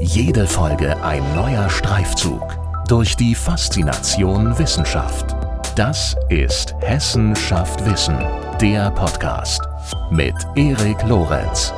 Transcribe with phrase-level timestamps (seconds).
[0.00, 2.56] Jede Folge ein neuer Streifzug
[2.86, 5.34] durch die Faszination Wissenschaft.
[5.74, 8.16] Das ist Hessen schafft Wissen,
[8.60, 9.60] der Podcast
[10.12, 11.72] mit Erik Lorenz.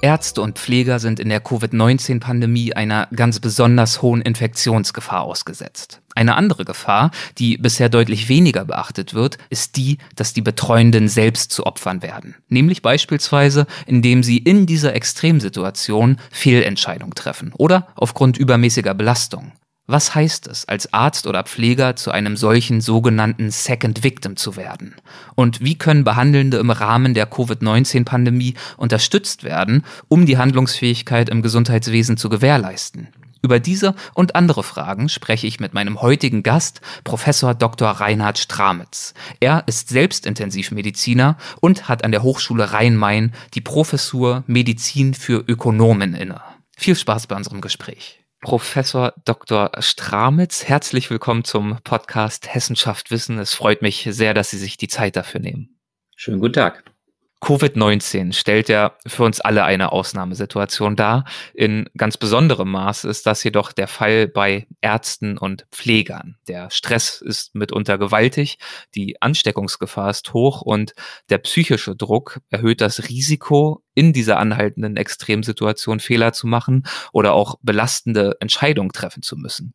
[0.00, 6.00] Ärzte und Pfleger sind in der Covid-19-Pandemie einer ganz besonders hohen Infektionsgefahr ausgesetzt.
[6.14, 11.50] Eine andere Gefahr, die bisher deutlich weniger beachtet wird, ist die, dass die Betreuenden selbst
[11.50, 12.36] zu Opfern werden.
[12.48, 19.52] Nämlich beispielsweise, indem sie in dieser Extremsituation Fehlentscheidungen treffen oder aufgrund übermäßiger Belastung.
[19.86, 24.94] Was heißt es, als Arzt oder Pfleger zu einem solchen sogenannten Second Victim zu werden?
[25.34, 32.16] Und wie können Behandelnde im Rahmen der Covid-19-Pandemie unterstützt werden, um die Handlungsfähigkeit im Gesundheitswesen
[32.16, 33.08] zu gewährleisten?
[33.44, 37.90] Über diese und andere Fragen spreche ich mit meinem heutigen Gast, Professor Dr.
[37.90, 39.12] Reinhard Stramitz.
[39.38, 46.14] Er ist selbst Intensivmediziner und hat an der Hochschule Rhein-Main die Professur Medizin für Ökonomen
[46.14, 46.40] inne.
[46.74, 48.24] Viel Spaß bei unserem Gespräch.
[48.40, 49.72] Professor Dr.
[49.80, 50.64] Stramitz.
[50.64, 53.38] Herzlich willkommen zum Podcast Hessenschaft Wissen.
[53.38, 55.68] Es freut mich sehr, dass Sie sich die Zeit dafür nehmen.
[56.16, 56.93] Schönen guten Tag.
[57.40, 61.24] Covid-19 stellt ja für uns alle eine Ausnahmesituation dar.
[61.52, 66.36] In ganz besonderem Maß ist das jedoch der Fall bei Ärzten und Pflegern.
[66.48, 68.58] Der Stress ist mitunter gewaltig,
[68.94, 70.94] die Ansteckungsgefahr ist hoch und
[71.28, 77.56] der psychische Druck erhöht das Risiko, in dieser anhaltenden Extremsituation Fehler zu machen oder auch
[77.62, 79.74] belastende Entscheidungen treffen zu müssen.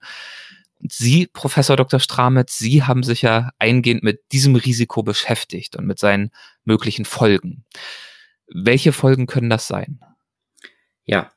[0.87, 1.99] Sie, Professor Dr.
[1.99, 6.31] Stramitz, Sie haben sich ja eingehend mit diesem Risiko beschäftigt und mit seinen
[6.63, 7.65] möglichen Folgen.
[8.47, 9.99] Welche Folgen können das sein?
[11.05, 11.31] Ja,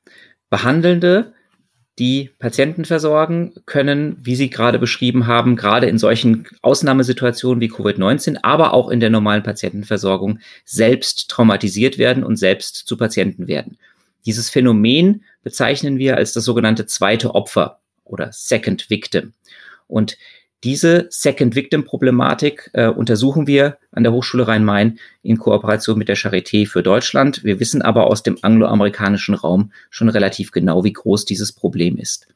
[0.49, 1.35] Behandelnde,
[1.99, 8.39] die Patienten versorgen, können, wie Sie gerade beschrieben haben, gerade in solchen Ausnahmesituationen wie Covid-19,
[8.43, 13.77] aber auch in der normalen Patientenversorgung selbst traumatisiert werden und selbst zu Patienten werden.
[14.25, 17.82] Dieses Phänomen bezeichnen wir als das sogenannte zweite Opfer
[18.13, 19.33] oder Second Victim.
[19.89, 20.17] Und
[20.65, 26.17] diese Second Victim Problematik äh, untersuchen wir an der Hochschule Rhein-Main in Kooperation mit der
[26.17, 27.43] Charité für Deutschland.
[27.43, 32.29] Wir wissen aber aus dem angloamerikanischen Raum schon relativ genau, wie groß dieses Problem ist.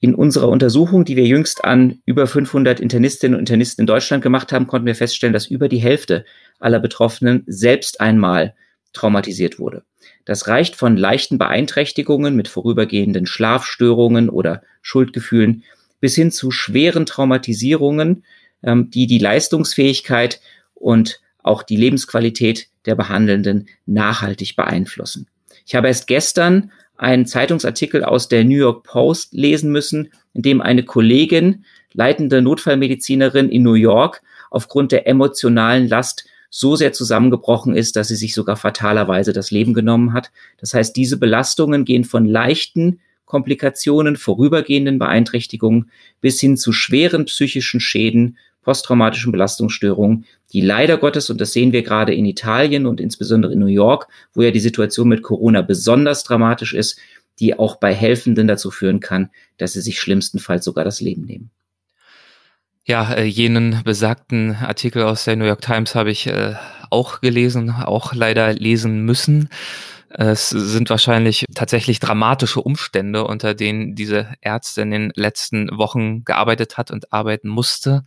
[0.00, 4.52] In unserer Untersuchung, die wir jüngst an über 500 Internistinnen und Internisten in Deutschland gemacht
[4.52, 6.24] haben, konnten wir feststellen, dass über die Hälfte
[6.60, 8.54] aller Betroffenen selbst einmal
[8.92, 9.84] traumatisiert wurde.
[10.24, 15.64] Das reicht von leichten Beeinträchtigungen mit vorübergehenden Schlafstörungen oder Schuldgefühlen
[16.00, 18.24] bis hin zu schweren Traumatisierungen,
[18.62, 20.40] ähm, die die Leistungsfähigkeit
[20.74, 25.28] und auch die Lebensqualität der Behandelnden nachhaltig beeinflussen.
[25.66, 30.60] Ich habe erst gestern einen Zeitungsartikel aus der New York Post lesen müssen, in dem
[30.60, 37.96] eine Kollegin, leitende Notfallmedizinerin in New York, aufgrund der emotionalen Last so sehr zusammengebrochen ist,
[37.96, 40.30] dass sie sich sogar fatalerweise das Leben genommen hat.
[40.58, 47.78] Das heißt, diese Belastungen gehen von leichten Komplikationen, vorübergehenden Beeinträchtigungen bis hin zu schweren psychischen
[47.78, 53.52] Schäden, posttraumatischen Belastungsstörungen, die leider Gottes, und das sehen wir gerade in Italien und insbesondere
[53.52, 56.98] in New York, wo ja die Situation mit Corona besonders dramatisch ist,
[57.38, 61.50] die auch bei Helfenden dazu führen kann, dass sie sich schlimmstenfalls sogar das Leben nehmen.
[62.88, 66.54] Ja, äh, jenen besagten Artikel aus der New York Times habe ich äh,
[66.88, 69.50] auch gelesen, auch leider lesen müssen.
[70.08, 76.78] Es sind wahrscheinlich tatsächlich dramatische Umstände, unter denen diese Ärzte in den letzten Wochen gearbeitet
[76.78, 78.04] hat und arbeiten musste.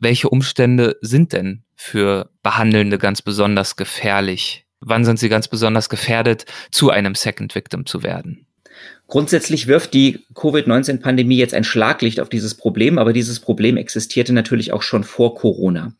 [0.00, 4.66] Welche Umstände sind denn für Behandelnde ganz besonders gefährlich?
[4.80, 8.49] Wann sind sie ganz besonders gefährdet, zu einem Second Victim zu werden?
[9.10, 14.72] Grundsätzlich wirft die Covid-19-Pandemie jetzt ein Schlaglicht auf dieses Problem, aber dieses Problem existierte natürlich
[14.72, 15.92] auch schon vor Corona.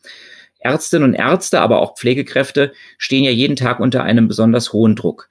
[0.61, 5.29] Ärztinnen und Ärzte, aber auch Pflegekräfte stehen ja jeden Tag unter einem besonders hohen Druck.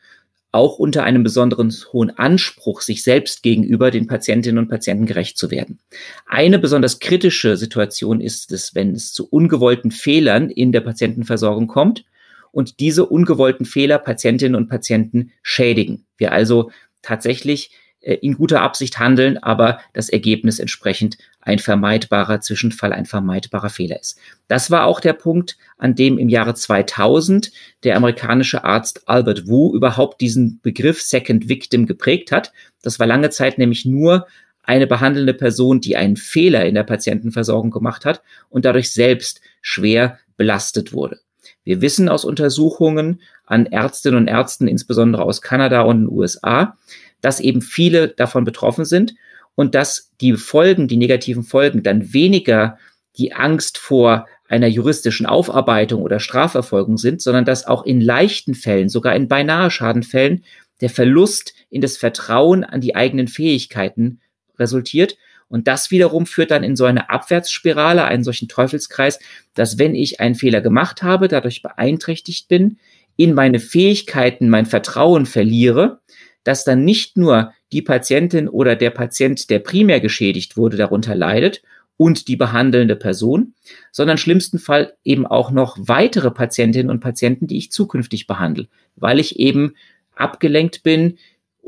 [0.51, 5.49] Auch unter einem besonderen hohen Anspruch, sich selbst gegenüber den Patientinnen und Patienten gerecht zu
[5.49, 5.79] werden.
[6.25, 12.03] Eine besonders kritische Situation ist es, wenn es zu ungewollten Fehlern in der Patientenversorgung kommt
[12.51, 16.05] und diese ungewollten Fehler Patientinnen und Patienten schädigen.
[16.17, 22.93] Wir also tatsächlich äh, in guter Absicht handeln, aber das Ergebnis entsprechend ein vermeidbarer Zwischenfall,
[22.93, 24.17] ein vermeidbarer Fehler ist.
[24.47, 27.51] Das war auch der Punkt, an dem im Jahre 2000
[27.83, 32.51] der amerikanische Arzt Albert Wu überhaupt diesen Begriff Second Victim geprägt hat.
[32.81, 34.27] Das war lange Zeit nämlich nur
[34.63, 40.19] eine behandelnde Person, die einen Fehler in der Patientenversorgung gemacht hat und dadurch selbst schwer
[40.37, 41.19] belastet wurde.
[41.63, 46.77] Wir wissen aus Untersuchungen an Ärztinnen und Ärzten, insbesondere aus Kanada und den USA,
[47.21, 49.13] dass eben viele davon betroffen sind
[49.55, 52.77] und dass die Folgen, die negativen Folgen dann weniger
[53.17, 58.89] die Angst vor einer juristischen Aufarbeitung oder Strafverfolgung sind, sondern dass auch in leichten Fällen,
[58.89, 60.43] sogar in beinahe Schadenfällen,
[60.81, 64.21] der Verlust in das Vertrauen an die eigenen Fähigkeiten
[64.57, 65.17] resultiert.
[65.49, 69.19] Und das wiederum führt dann in so eine Abwärtsspirale, einen solchen Teufelskreis,
[69.55, 72.77] dass wenn ich einen Fehler gemacht habe, dadurch beeinträchtigt bin,
[73.17, 75.99] in meine Fähigkeiten, mein Vertrauen verliere,
[76.43, 81.61] dass dann nicht nur die Patientin oder der Patient, der primär geschädigt wurde, darunter leidet
[81.97, 83.55] und die behandelnde Person,
[83.91, 89.19] sondern schlimmsten Fall eben auch noch weitere Patientinnen und Patienten, die ich zukünftig behandle, weil
[89.19, 89.73] ich eben
[90.15, 91.17] abgelenkt bin,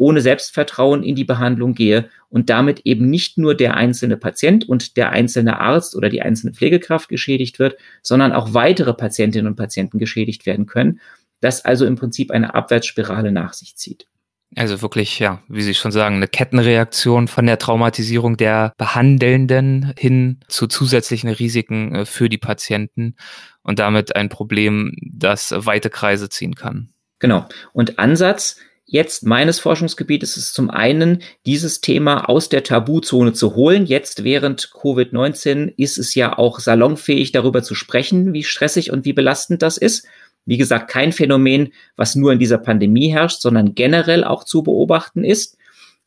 [0.01, 4.98] ohne Selbstvertrauen in die Behandlung gehe und damit eben nicht nur der einzelne Patient und
[4.98, 10.00] der einzelne Arzt oder die einzelne Pflegekraft geschädigt wird, sondern auch weitere Patientinnen und Patienten
[10.00, 11.00] geschädigt werden können,
[11.39, 14.07] das also im Prinzip eine Abwärtsspirale nach sich zieht.
[14.56, 20.39] Also wirklich, ja, wie Sie schon sagen, eine Kettenreaktion von der Traumatisierung der Behandelnden hin
[20.47, 23.15] zu zusätzlichen Risiken äh, für die Patienten
[23.62, 26.89] und damit ein Problem, das weite Kreise ziehen kann.
[27.19, 27.47] Genau.
[27.71, 28.57] Und Ansatz
[28.92, 33.86] jetzt meines Forschungsgebietes ist zum einen, dieses Thema aus der Tabuzone zu holen.
[33.86, 39.14] Jetzt während Covid-19 ist es ja auch salonfähig, darüber zu sprechen, wie stressig und wie
[39.14, 40.06] belastend das ist.
[40.46, 45.24] Wie gesagt, kein Phänomen, was nur in dieser Pandemie herrscht, sondern generell auch zu beobachten
[45.24, 45.58] ist.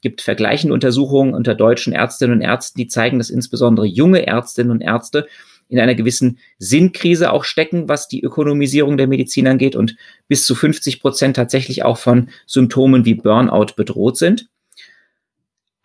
[0.03, 4.83] Gibt vergleichende Untersuchungen unter deutschen Ärztinnen und Ärzten, die zeigen, dass insbesondere junge Ärztinnen und
[4.83, 5.27] Ärzte
[5.69, 9.97] in einer gewissen Sinnkrise auch stecken, was die Ökonomisierung der Medizin angeht und
[10.29, 14.49] bis zu 50 Prozent tatsächlich auch von Symptomen wie Burnout bedroht sind.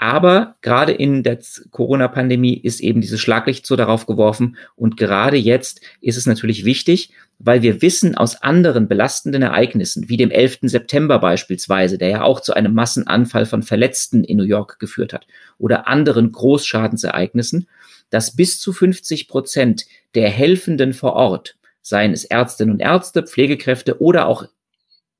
[0.01, 1.39] Aber gerade in der
[1.71, 4.55] Corona-Pandemie ist eben dieses Schlaglicht so darauf geworfen.
[4.77, 10.15] Und gerade jetzt ist es natürlich wichtig, weil wir wissen aus anderen belastenden Ereignissen, wie
[10.15, 10.59] dem 11.
[10.63, 15.27] September beispielsweise, der ja auch zu einem Massenanfall von Verletzten in New York geführt hat,
[15.57, 17.67] oder anderen Großschadensereignissen,
[18.09, 19.85] dass bis zu 50 Prozent
[20.15, 24.45] der Helfenden vor Ort, seien es Ärztinnen und Ärzte, Pflegekräfte oder auch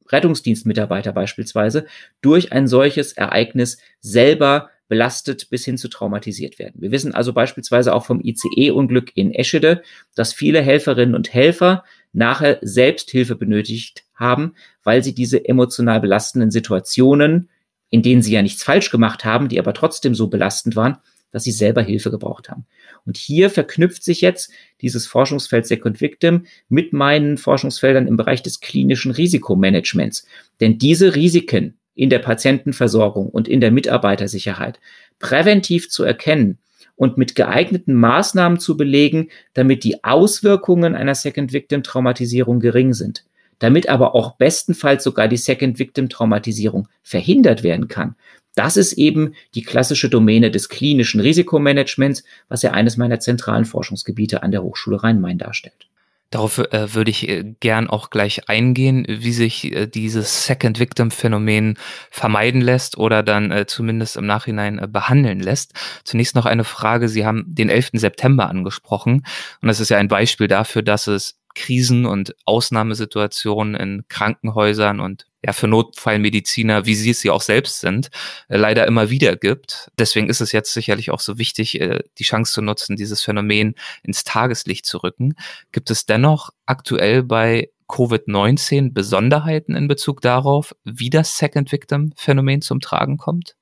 [0.08, 1.86] Rettungsdienstmitarbeiter beispielsweise,
[2.22, 6.82] durch ein solches Ereignis selber belastet bis hin zu traumatisiert werden.
[6.82, 9.84] Wir wissen also beispielsweise auch vom ICE-Unglück in Eschede,
[10.16, 17.50] dass viele Helferinnen und Helfer nachher Selbsthilfe benötigt haben, weil sie diese emotional belastenden Situationen,
[17.92, 20.98] in denen sie ja nichts falsch gemacht haben, die aber trotzdem so belastend waren,
[21.32, 22.66] dass sie selber Hilfe gebraucht haben.
[23.06, 28.60] Und hier verknüpft sich jetzt dieses Forschungsfeld Second Victim mit meinen Forschungsfeldern im Bereich des
[28.60, 30.26] klinischen Risikomanagements.
[30.60, 34.80] Denn diese Risiken in der Patientenversorgung und in der Mitarbeitersicherheit
[35.20, 36.60] präventiv zu erkennen
[36.96, 43.24] und mit geeigneten Maßnahmen zu belegen, damit die Auswirkungen einer Second Victim Traumatisierung gering sind
[43.60, 48.16] damit aber auch bestenfalls sogar die Second Victim Traumatisierung verhindert werden kann,
[48.60, 54.44] das ist eben die klassische Domäne des klinischen Risikomanagements, was ja eines meiner zentralen Forschungsgebiete
[54.44, 55.88] an der Hochschule Rhein-Main darstellt.
[56.30, 61.10] Darauf äh, würde ich äh, gern auch gleich eingehen, wie sich äh, dieses Second Victim
[61.10, 61.78] Phänomen
[62.12, 65.74] vermeiden lässt oder dann äh, zumindest im Nachhinein äh, behandeln lässt.
[66.04, 67.08] Zunächst noch eine Frage.
[67.08, 67.92] Sie haben den 11.
[67.94, 69.26] September angesprochen
[69.62, 75.26] und das ist ja ein Beispiel dafür, dass es Krisen und Ausnahmesituationen in Krankenhäusern und
[75.44, 78.10] ja für Notfallmediziner, wie sie es ja auch selbst sind,
[78.50, 79.90] äh, leider immer wieder gibt.
[79.98, 83.76] Deswegen ist es jetzt sicherlich auch so wichtig, äh, die Chance zu nutzen, dieses Phänomen
[84.04, 85.36] ins Tageslicht zu rücken.
[85.72, 92.62] Gibt es dennoch aktuell bei Covid-19 Besonderheiten in Bezug darauf, wie das Second Victim Phänomen
[92.62, 93.56] zum Tragen kommt?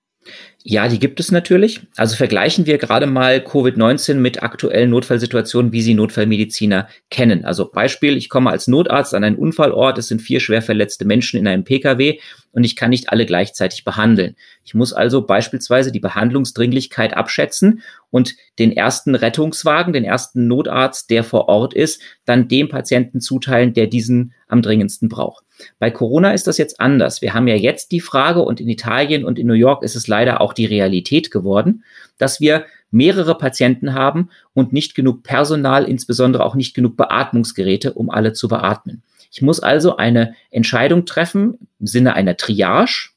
[0.70, 1.80] Ja, die gibt es natürlich.
[1.96, 7.46] Also vergleichen wir gerade mal Covid-19 mit aktuellen Notfallsituationen, wie sie Notfallmediziner kennen.
[7.46, 11.40] Also Beispiel, ich komme als Notarzt an einen Unfallort, es sind vier schwer verletzte Menschen
[11.40, 12.20] in einem Pkw
[12.52, 14.36] und ich kann nicht alle gleichzeitig behandeln.
[14.66, 21.24] Ich muss also beispielsweise die Behandlungsdringlichkeit abschätzen und den ersten Rettungswagen, den ersten Notarzt, der
[21.24, 25.46] vor Ort ist, dann dem Patienten zuteilen, der diesen am dringendsten braucht.
[25.80, 27.22] Bei Corona ist das jetzt anders.
[27.22, 30.08] Wir haben ja jetzt die Frage und in Italien und in New York ist es
[30.08, 31.84] leider auch die Realität geworden,
[32.18, 38.10] dass wir mehrere Patienten haben und nicht genug Personal, insbesondere auch nicht genug Beatmungsgeräte, um
[38.10, 39.04] alle zu beatmen.
[39.32, 43.10] Ich muss also eine Entscheidung treffen im Sinne einer Triage,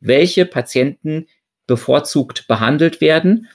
[0.00, 1.26] welche Patienten
[1.66, 3.48] bevorzugt behandelt werden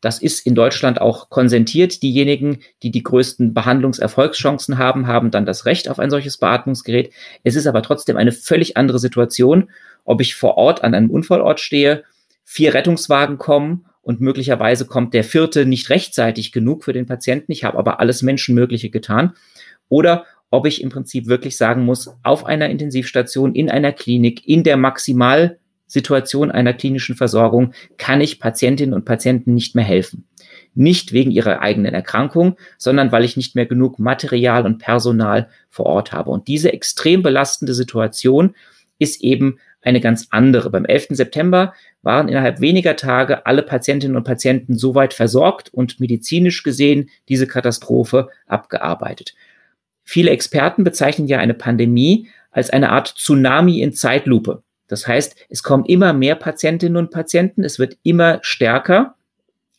[0.00, 2.02] das ist in Deutschland auch konsentiert.
[2.02, 7.12] Diejenigen, die die größten Behandlungserfolgschancen haben, haben dann das Recht auf ein solches Beatmungsgerät.
[7.44, 9.70] Es ist aber trotzdem eine völlig andere Situation,
[10.04, 12.04] ob ich vor Ort an einem Unfallort stehe,
[12.48, 17.50] vier Rettungswagen kommen und möglicherweise kommt der vierte nicht rechtzeitig genug für den Patienten.
[17.50, 19.32] Ich habe aber alles Menschenmögliche getan.
[19.88, 24.62] Oder ob ich im Prinzip wirklich sagen muss, auf einer Intensivstation, in einer Klinik, in
[24.62, 30.24] der maximal Situation einer klinischen Versorgung kann ich Patientinnen und Patienten nicht mehr helfen.
[30.76, 35.86] nicht wegen ihrer eigenen Erkrankung, sondern weil ich nicht mehr genug Material und Personal vor
[35.86, 36.30] Ort habe.
[36.30, 38.54] Und diese extrem belastende Situation
[38.98, 40.70] ist eben eine ganz andere.
[40.70, 41.08] Beim 11.
[41.10, 47.46] September waren innerhalb weniger Tage alle Patientinnen und Patienten soweit versorgt und medizinisch gesehen diese
[47.46, 49.34] Katastrophe abgearbeitet.
[50.02, 54.62] Viele Experten bezeichnen ja eine Pandemie als eine Art Tsunami in Zeitlupe.
[54.88, 59.16] Das heißt, es kommen immer mehr Patientinnen und Patienten, es wird immer stärker,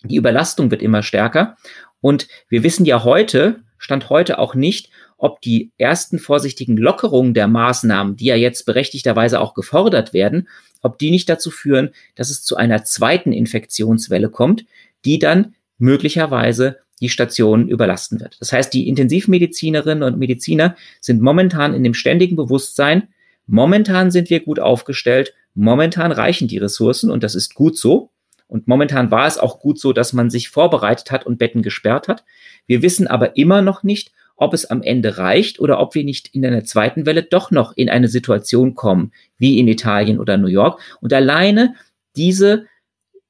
[0.04, 1.56] die Überlastung wird immer stärker.
[2.02, 7.48] Und wir wissen ja heute, Stand heute auch nicht, ob die ersten vorsichtigen Lockerungen der
[7.48, 10.48] Maßnahmen, die ja jetzt berechtigterweise auch gefordert werden,
[10.82, 14.66] ob die nicht dazu führen, dass es zu einer zweiten Infektionswelle kommt,
[15.06, 18.38] die dann möglicherweise die Stationen überlasten wird.
[18.40, 23.10] Das heißt, die Intensivmedizinerinnen und Mediziner sind momentan in dem ständigen Bewusstsein,
[23.46, 28.12] momentan sind wir gut aufgestellt, momentan reichen die Ressourcen und das ist gut so.
[28.48, 32.08] Und momentan war es auch gut so, dass man sich vorbereitet hat und Betten gesperrt
[32.08, 32.24] hat.
[32.66, 36.34] Wir wissen aber immer noch nicht, ob es am Ende reicht oder ob wir nicht
[36.34, 40.48] in einer zweiten Welle doch noch in eine Situation kommen, wie in Italien oder New
[40.48, 40.80] York.
[41.02, 41.76] Und alleine
[42.16, 42.68] diese,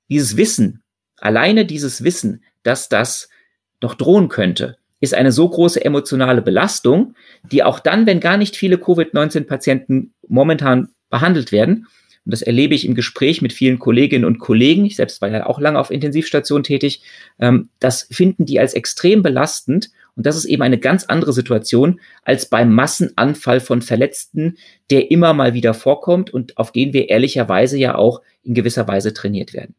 [0.10, 0.84] dieses Wissen,
[1.18, 3.30] alleine dieses Wissen, dass das
[3.82, 7.16] noch drohen könnte, ist eine so große emotionale Belastung,
[7.52, 11.88] die auch dann, wenn gar nicht viele Covid-19-Patienten momentan behandelt werden,
[12.26, 15.46] und das erlebe ich im Gespräch mit vielen Kolleginnen und Kollegen, ich selbst war ja
[15.46, 17.02] auch lange auf Intensivstation tätig,
[17.40, 22.02] ähm, das finden die als extrem belastend und das ist eben eine ganz andere Situation
[22.24, 24.58] als beim Massenanfall von Verletzten,
[24.90, 29.14] der immer mal wieder vorkommt und auf den wir ehrlicherweise ja auch in gewisser Weise
[29.14, 29.76] trainiert werden.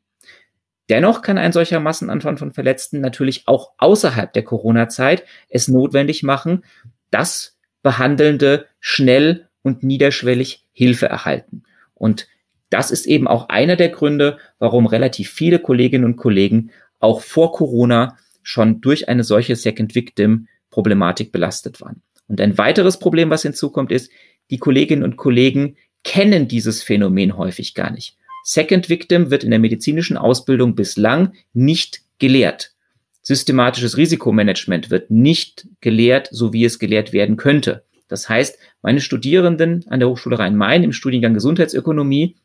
[0.89, 6.65] Dennoch kann ein solcher Massenanfall von Verletzten natürlich auch außerhalb der Corona-Zeit es notwendig machen,
[7.11, 11.65] dass Behandelnde schnell und niederschwellig Hilfe erhalten.
[11.95, 12.29] Und
[12.71, 17.53] das ist eben auch einer der Gründe, warum relativ viele Kolleginnen und Kollegen auch vor
[17.53, 18.17] Corona
[18.49, 22.01] schon durch eine solche Second Victim Problematik belastet waren.
[22.29, 24.11] Und ein weiteres Problem, was hinzukommt, ist,
[24.51, 28.17] die Kolleginnen und Kollegen kennen dieses Phänomen häufig gar nicht.
[28.45, 32.73] Second Victim wird in der medizinischen Ausbildung bislang nicht gelehrt.
[33.21, 37.85] Systematisches Risikomanagement wird nicht gelehrt, so wie es gelehrt werden könnte.
[38.09, 42.37] Das heißt, meine Studierenden an der Hochschule Rhein-Main im Studiengang Gesundheitsökonomie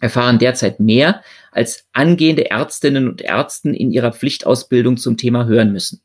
[0.00, 6.02] erfahren derzeit mehr, als angehende Ärztinnen und Ärzten in ihrer Pflichtausbildung zum Thema hören müssen.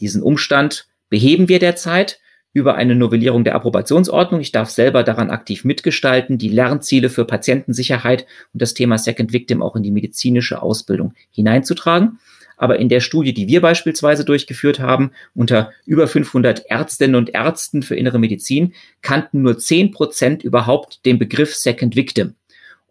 [0.00, 2.18] Diesen Umstand beheben wir derzeit
[2.52, 4.40] über eine Novellierung der Approbationsordnung.
[4.40, 9.62] Ich darf selber daran aktiv mitgestalten, die Lernziele für Patientensicherheit und das Thema Second Victim
[9.62, 12.18] auch in die medizinische Ausbildung hineinzutragen.
[12.58, 17.82] Aber in der Studie, die wir beispielsweise durchgeführt haben, unter über 500 Ärztinnen und Ärzten
[17.82, 22.34] für innere Medizin, kannten nur 10 Prozent überhaupt den Begriff Second Victim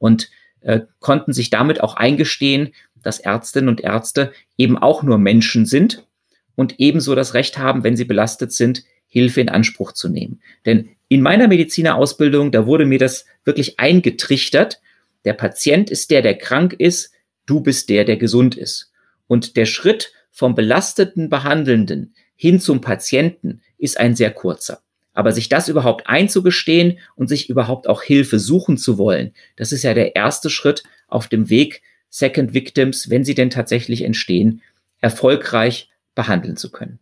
[0.01, 0.31] und
[0.61, 6.05] äh, konnten sich damit auch eingestehen, dass Ärztinnen und Ärzte eben auch nur Menschen sind
[6.55, 10.41] und ebenso das Recht haben, wenn sie belastet sind, Hilfe in Anspruch zu nehmen.
[10.65, 14.81] Denn in meiner Medizinerausbildung, da wurde mir das wirklich eingetrichtert.
[15.23, 17.11] Der Patient ist der, der krank ist,
[17.45, 18.91] du bist der, der gesund ist.
[19.27, 24.81] Und der Schritt vom belasteten Behandelnden hin zum Patienten ist ein sehr kurzer.
[25.13, 29.83] Aber sich das überhaupt einzugestehen und sich überhaupt auch Hilfe suchen zu wollen, das ist
[29.83, 34.61] ja der erste Schritt auf dem Weg, Second Victims, wenn sie denn tatsächlich entstehen,
[34.99, 36.99] erfolgreich behandeln zu können.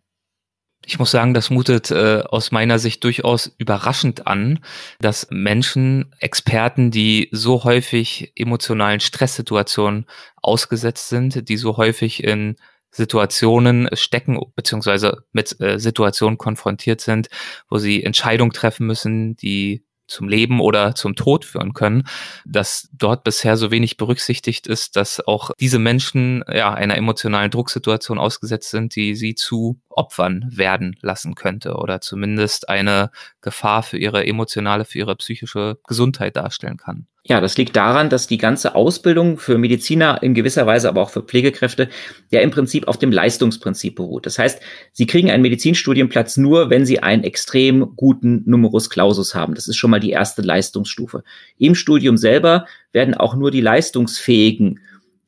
[0.86, 4.60] Ich muss sagen, das mutet äh, aus meiner Sicht durchaus überraschend an,
[5.00, 10.06] dass Menschen, Experten, die so häufig emotionalen Stresssituationen
[10.38, 12.56] ausgesetzt sind, die so häufig in
[12.92, 17.28] Situationen stecken, beziehungsweise mit äh, Situationen konfrontiert sind,
[17.70, 22.04] wo sie Entscheidungen treffen müssen, die zum Leben oder zum Tod führen können,
[22.46, 28.18] dass dort bisher so wenig berücksichtigt ist, dass auch diese Menschen ja einer emotionalen Drucksituation
[28.18, 34.26] ausgesetzt sind, die sie zu Opfern werden lassen könnte oder zumindest eine Gefahr für ihre
[34.26, 37.08] emotionale, für ihre psychische Gesundheit darstellen kann.
[37.30, 41.10] Ja, das liegt daran, dass die ganze Ausbildung für Mediziner in gewisser Weise, aber auch
[41.10, 41.90] für Pflegekräfte,
[42.32, 44.26] ja im Prinzip auf dem Leistungsprinzip beruht.
[44.26, 44.60] Das heißt,
[44.94, 49.54] sie kriegen einen Medizinstudienplatz nur, wenn sie einen extrem guten Numerus Clausus haben.
[49.54, 51.24] Das ist schon mal die erste Leistungsstufe.
[51.58, 54.80] Im Studium selber werden auch nur die Leistungsfähigen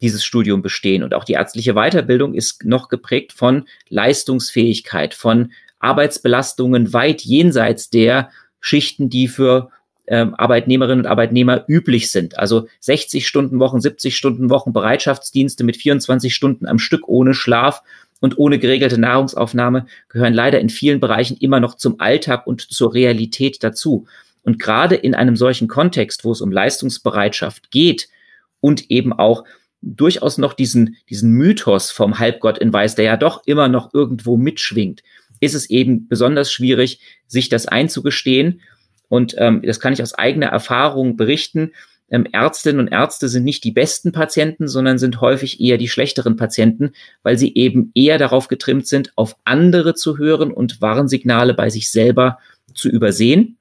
[0.02, 1.04] dieses Studium bestehen.
[1.04, 8.30] Und auch die ärztliche Weiterbildung ist noch geprägt von Leistungsfähigkeit, von Arbeitsbelastungen weit jenseits der
[8.60, 9.70] Schichten, die für
[10.08, 12.38] ähm, Arbeitnehmerinnen und Arbeitnehmer üblich sind.
[12.38, 17.82] Also 60 Stunden Wochen, 70 Stunden Wochen, Bereitschaftsdienste mit 24 Stunden am Stück ohne Schlaf
[18.20, 22.94] und ohne geregelte Nahrungsaufnahme gehören leider in vielen Bereichen immer noch zum Alltag und zur
[22.94, 24.06] Realität dazu.
[24.44, 28.10] Und gerade in einem solchen Kontext, wo es um Leistungsbereitschaft geht
[28.60, 29.44] und eben auch
[29.82, 34.38] durchaus noch diesen, diesen Mythos vom Halbgott in Weiß, der ja doch immer noch irgendwo
[34.38, 35.02] mitschwingt,
[35.40, 38.62] ist es eben besonders schwierig, sich das einzugestehen.
[39.10, 41.72] Und ähm, das kann ich aus eigener Erfahrung berichten.
[42.10, 46.36] Ähm, Ärztinnen und Ärzte sind nicht die besten Patienten, sondern sind häufig eher die schlechteren
[46.36, 46.92] Patienten,
[47.24, 51.90] weil sie eben eher darauf getrimmt sind, auf andere zu hören und Warnsignale bei sich
[51.90, 52.38] selber
[52.74, 53.58] zu übersehen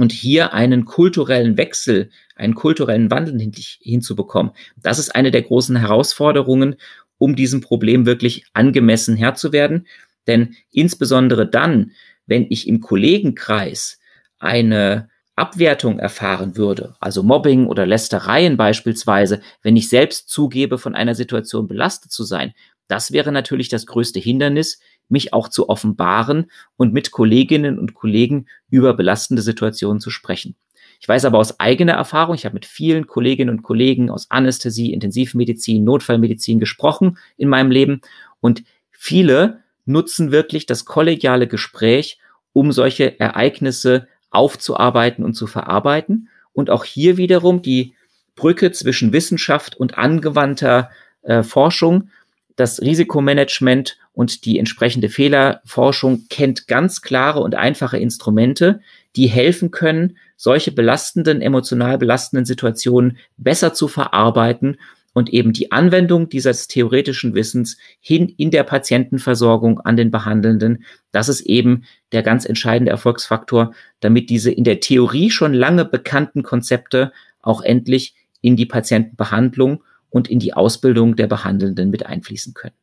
[0.00, 2.10] und hier einen kulturellen Wechsel,
[2.40, 4.52] einen kulturellen Wandel hin, hinzubekommen.
[4.76, 6.76] Das ist eine der großen Herausforderungen,
[7.18, 9.86] um diesem Problem wirklich angemessen Herr zu werden.
[10.26, 11.92] Denn insbesondere dann,
[12.26, 13.98] wenn ich im Kollegenkreis
[14.38, 21.14] eine Abwertung erfahren würde, also Mobbing oder Lästereien beispielsweise, wenn ich selbst zugebe, von einer
[21.14, 22.52] Situation belastet zu sein,
[22.88, 28.46] das wäre natürlich das größte Hindernis, mich auch zu offenbaren und mit Kolleginnen und Kollegen
[28.68, 30.56] über belastende Situationen zu sprechen.
[31.00, 34.92] Ich weiß aber aus eigener Erfahrung, ich habe mit vielen Kolleginnen und Kollegen aus Anästhesie,
[34.92, 38.02] Intensivmedizin, Notfallmedizin gesprochen in meinem Leben
[38.40, 42.18] und viele nutzen wirklich das kollegiale Gespräch,
[42.52, 46.28] um solche Ereignisse aufzuarbeiten und zu verarbeiten.
[46.52, 47.94] Und auch hier wiederum die
[48.36, 50.90] Brücke zwischen Wissenschaft und angewandter
[51.22, 52.10] äh, Forschung
[52.56, 58.80] das Risikomanagement und die entsprechende Fehlerforschung kennt ganz klare und einfache Instrumente,
[59.16, 64.78] die helfen können, solche belastenden, emotional belastenden Situationen besser zu verarbeiten
[65.12, 71.28] und eben die Anwendung dieses theoretischen Wissens hin in der Patientenversorgung an den Behandelnden, das
[71.28, 77.12] ist eben der ganz entscheidende Erfolgsfaktor, damit diese in der Theorie schon lange bekannten Konzepte
[77.42, 82.79] auch endlich in die Patientenbehandlung und in die Ausbildung der Behandelnden mit einfließen können.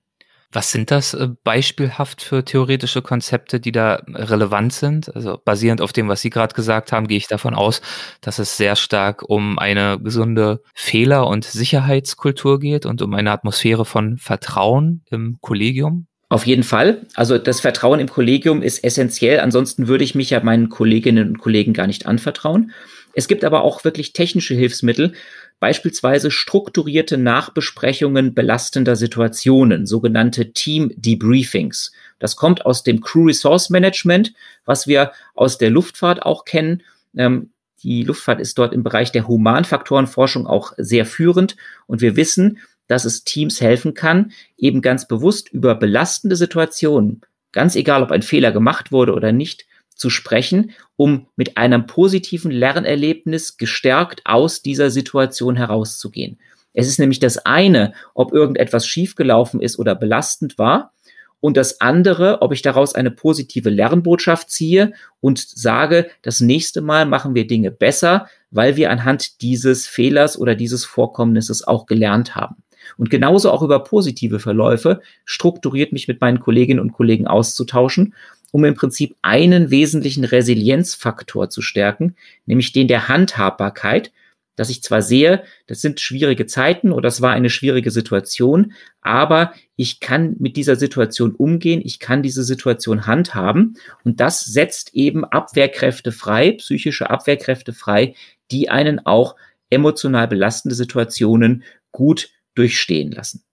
[0.52, 5.14] Was sind das äh, beispielhaft für theoretische Konzepte, die da relevant sind?
[5.14, 7.82] Also basierend auf dem, was Sie gerade gesagt haben, gehe ich davon aus,
[8.22, 13.84] dass es sehr stark um eine gesunde Fehler- und Sicherheitskultur geht und um eine Atmosphäre
[13.84, 16.08] von Vertrauen im Kollegium.
[16.30, 17.06] Auf jeden Fall.
[17.16, 19.40] Also das Vertrauen im Kollegium ist essentiell.
[19.40, 22.72] Ansonsten würde ich mich ja meinen Kolleginnen und Kollegen gar nicht anvertrauen.
[23.14, 25.14] Es gibt aber auch wirklich technische Hilfsmittel,
[25.60, 31.92] beispielsweise strukturierte Nachbesprechungen belastender Situationen, sogenannte Team Debriefings.
[32.20, 34.34] Das kommt aus dem Crew Resource Management,
[34.66, 36.84] was wir aus der Luftfahrt auch kennen.
[37.16, 37.52] Ähm,
[37.84, 43.06] die Luftfahrt ist dort im Bereich der Humanfaktorenforschung auch sehr führend und wir wissen, dass
[43.06, 48.52] es Teams helfen kann, eben ganz bewusst über belastende Situationen, ganz egal ob ein Fehler
[48.52, 49.66] gemacht wurde oder nicht,
[49.98, 56.40] zu sprechen, um mit einem positiven Lernerlebnis gestärkt aus dieser Situation herauszugehen.
[56.74, 60.94] Es ist nämlich das eine, ob irgendetwas schiefgelaufen ist oder belastend war,
[61.40, 67.06] und das andere, ob ich daraus eine positive Lernbotschaft ziehe und sage, das nächste Mal
[67.06, 72.56] machen wir Dinge besser, weil wir anhand dieses Fehlers oder dieses Vorkommnisses auch gelernt haben.
[72.98, 78.16] Und genauso auch über positive Verläufe strukturiert mich mit meinen Kolleginnen und Kollegen auszutauschen
[78.52, 84.12] um im Prinzip einen wesentlichen Resilienzfaktor zu stärken, nämlich den der Handhabbarkeit,
[84.58, 89.54] dass ich zwar sehe, das sind schwierige Zeiten oder das war eine schwierige Situation, aber
[89.76, 95.24] ich kann mit dieser Situation umgehen, ich kann diese Situation handhaben und das setzt eben
[95.24, 98.16] Abwehrkräfte frei, psychische Abwehrkräfte frei,
[98.52, 99.36] die einen auch
[99.70, 103.44] emotional belastende Situationen gut durchstehen lassen.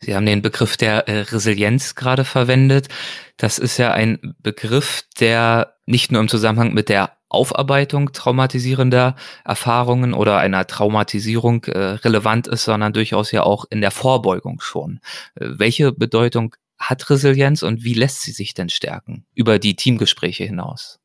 [0.00, 2.88] Sie haben den Begriff der äh, Resilienz gerade verwendet.
[3.36, 10.14] Das ist ja ein Begriff, der nicht nur im Zusammenhang mit der Aufarbeitung traumatisierender Erfahrungen
[10.14, 15.00] oder einer Traumatisierung äh, relevant ist, sondern durchaus ja auch in der Vorbeugung schon.
[15.34, 20.44] Äh, welche Bedeutung hat Resilienz und wie lässt sie sich denn stärken über die Teamgespräche
[20.44, 21.00] hinaus?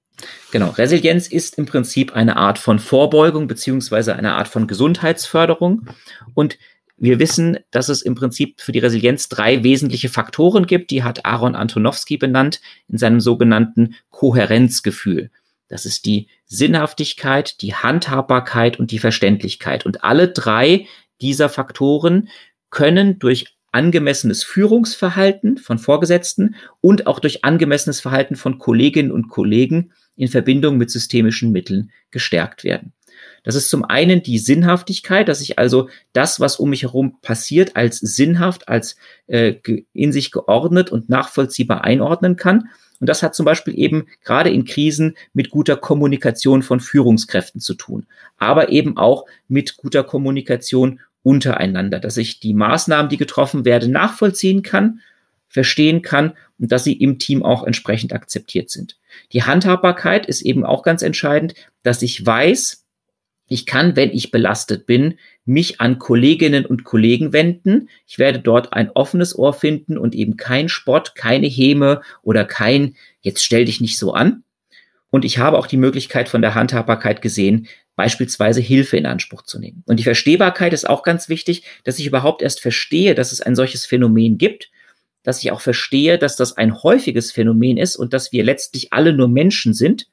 [0.52, 5.88] Genau, Resilienz ist im Prinzip eine Art von Vorbeugung beziehungsweise eine Art von Gesundheitsförderung
[6.36, 6.60] und
[7.02, 10.92] wir wissen, dass es im Prinzip für die Resilienz drei wesentliche Faktoren gibt.
[10.92, 15.32] Die hat Aaron Antonowski benannt in seinem sogenannten Kohärenzgefühl.
[15.68, 19.84] Das ist die Sinnhaftigkeit, die Handhabbarkeit und die Verständlichkeit.
[19.84, 20.86] Und alle drei
[21.22, 22.30] dieser Faktoren
[22.70, 29.92] können durch angemessenes Führungsverhalten von Vorgesetzten und auch durch angemessenes Verhalten von Kolleginnen und Kollegen
[30.18, 32.94] in Verbindung mit systemischen Mitteln gestärkt werden.
[33.44, 37.76] Das ist zum einen die Sinnhaftigkeit, dass ich also das, was um mich herum passiert,
[37.76, 38.96] als sinnhaft, als
[39.28, 39.56] äh,
[39.94, 42.70] in sich geordnet und nachvollziehbar einordnen kann.
[43.00, 47.74] Und das hat zum Beispiel eben gerade in Krisen mit guter Kommunikation von Führungskräften zu
[47.74, 48.06] tun,
[48.38, 54.62] aber eben auch mit guter Kommunikation untereinander, dass ich die Maßnahmen, die getroffen werden, nachvollziehen
[54.62, 55.02] kann,
[55.50, 58.98] verstehen kann und dass sie im Team auch entsprechend akzeptiert sind.
[59.34, 62.81] Die Handhabbarkeit ist eben auch ganz entscheidend, dass ich weiß,
[63.52, 67.90] Ich kann, wenn ich belastet bin, mich an Kolleginnen und Kollegen wenden.
[68.08, 72.96] Ich werde dort ein offenes Ohr finden und eben kein Spott, keine Häme oder kein,
[73.20, 74.44] jetzt stell dich nicht so an.
[75.10, 79.60] Und ich habe auch die Möglichkeit von der Handhabbarkeit gesehen, beispielsweise Hilfe in Anspruch zu
[79.60, 79.84] nehmen.
[79.86, 83.58] Und die Verstehbarkeit ist auch ganz wichtig, dass ich überhaupt erst verstehe, dass es ein
[83.58, 84.72] solches Phänomen gibt,
[85.24, 89.12] dass ich auch verstehe, dass das ein häufiges Phänomen ist und dass wir letztlich alle
[89.12, 90.08] nur Menschen sind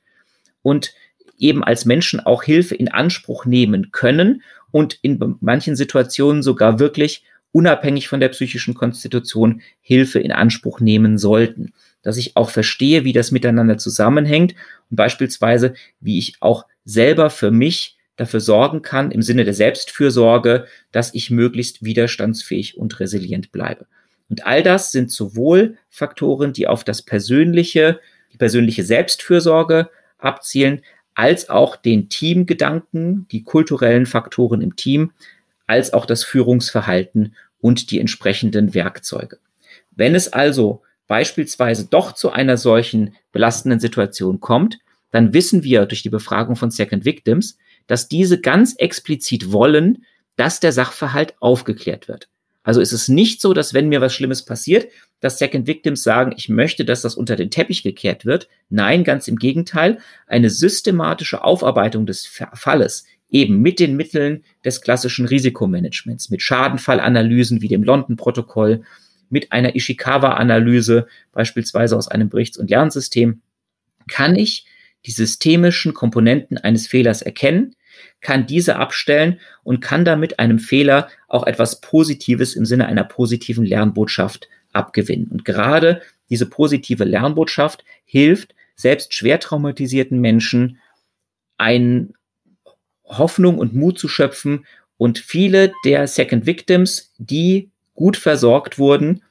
[0.62, 0.92] und
[1.38, 7.24] eben als Menschen auch Hilfe in Anspruch nehmen können und in manchen Situationen sogar wirklich
[7.52, 11.72] unabhängig von der psychischen Konstitution Hilfe in Anspruch nehmen sollten.
[12.02, 14.54] Dass ich auch verstehe, wie das miteinander zusammenhängt
[14.90, 20.66] und beispielsweise, wie ich auch selber für mich dafür sorgen kann, im Sinne der Selbstfürsorge,
[20.92, 23.86] dass ich möglichst widerstandsfähig und resilient bleibe.
[24.28, 28.00] Und all das sind sowohl Faktoren, die auf das persönliche,
[28.32, 30.82] die persönliche Selbstfürsorge abzielen,
[31.18, 35.10] als auch den Teamgedanken, die kulturellen Faktoren im Team,
[35.66, 39.38] als auch das Führungsverhalten und die entsprechenden Werkzeuge.
[39.90, 44.78] Wenn es also beispielsweise doch zu einer solchen belastenden Situation kommt,
[45.10, 50.04] dann wissen wir durch die Befragung von Second Victims, dass diese ganz explizit wollen,
[50.36, 52.28] dass der Sachverhalt aufgeklärt wird.
[52.62, 54.86] Also ist es nicht so, dass wenn mir was Schlimmes passiert,
[55.20, 58.48] dass Second Victims sagen, ich möchte, dass das unter den Teppich gekehrt wird.
[58.70, 59.98] Nein, ganz im Gegenteil.
[60.26, 67.68] Eine systematische Aufarbeitung des Falles eben mit den Mitteln des klassischen Risikomanagements, mit Schadenfallanalysen wie
[67.68, 68.82] dem London-Protokoll,
[69.30, 73.42] mit einer Ishikawa-Analyse, beispielsweise aus einem Berichts- und Lernsystem,
[74.06, 74.64] kann ich
[75.04, 77.74] die systemischen Komponenten eines Fehlers erkennen,
[78.20, 83.64] kann diese abstellen und kann damit einem Fehler auch etwas Positives im Sinne einer positiven
[83.64, 85.28] Lernbotschaft abgewinnen.
[85.28, 90.78] Und gerade diese positive Lernbotschaft hilft selbst schwer traumatisierten Menschen,
[91.56, 92.14] ein
[93.04, 94.66] Hoffnung und Mut zu schöpfen.
[94.96, 99.22] Und viele der Second Victims, die gut versorgt wurden,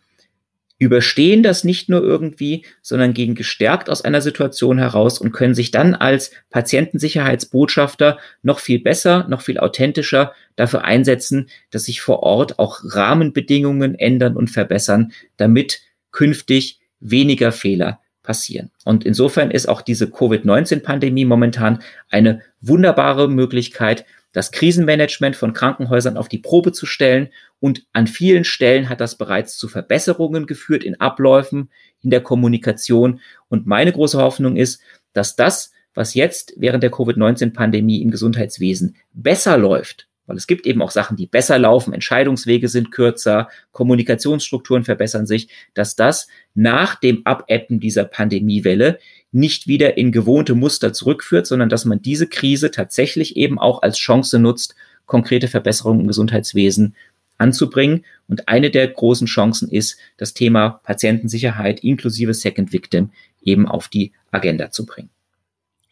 [0.80, 5.72] überstehen das nicht nur irgendwie, sondern gehen gestärkt aus einer Situation heraus und können sich
[5.72, 12.60] dann als Patientensicherheitsbotschafter noch viel besser, noch viel authentischer dafür einsetzen, dass sich vor Ort
[12.60, 18.72] auch Rahmenbedingungen ändern und verbessern, damit künftig weniger Fehler passieren.
[18.84, 24.06] Und insofern ist auch diese Covid-19-Pandemie momentan eine wunderbare Möglichkeit,
[24.38, 27.30] das Krisenmanagement von Krankenhäusern auf die Probe zu stellen.
[27.60, 31.72] Und an vielen Stellen hat das bereits zu Verbesserungen geführt in Abläufen,
[32.04, 33.20] in der Kommunikation.
[33.48, 34.80] Und meine große Hoffnung ist,
[35.14, 40.84] dass das, was jetzt während der Covid-19-Pandemie im Gesundheitswesen besser läuft, weil es gibt eben
[40.84, 47.26] auch Sachen, die besser laufen, Entscheidungswege sind kürzer, Kommunikationsstrukturen verbessern sich, dass das nach dem
[47.26, 49.00] Abebben dieser Pandemiewelle
[49.38, 53.98] nicht wieder in gewohnte Muster zurückführt, sondern dass man diese Krise tatsächlich eben auch als
[53.98, 56.96] Chance nutzt, konkrete Verbesserungen im Gesundheitswesen
[57.38, 58.04] anzubringen.
[58.28, 64.12] Und eine der großen Chancen ist, das Thema Patientensicherheit inklusive Second Victim eben auf die
[64.32, 65.10] Agenda zu bringen.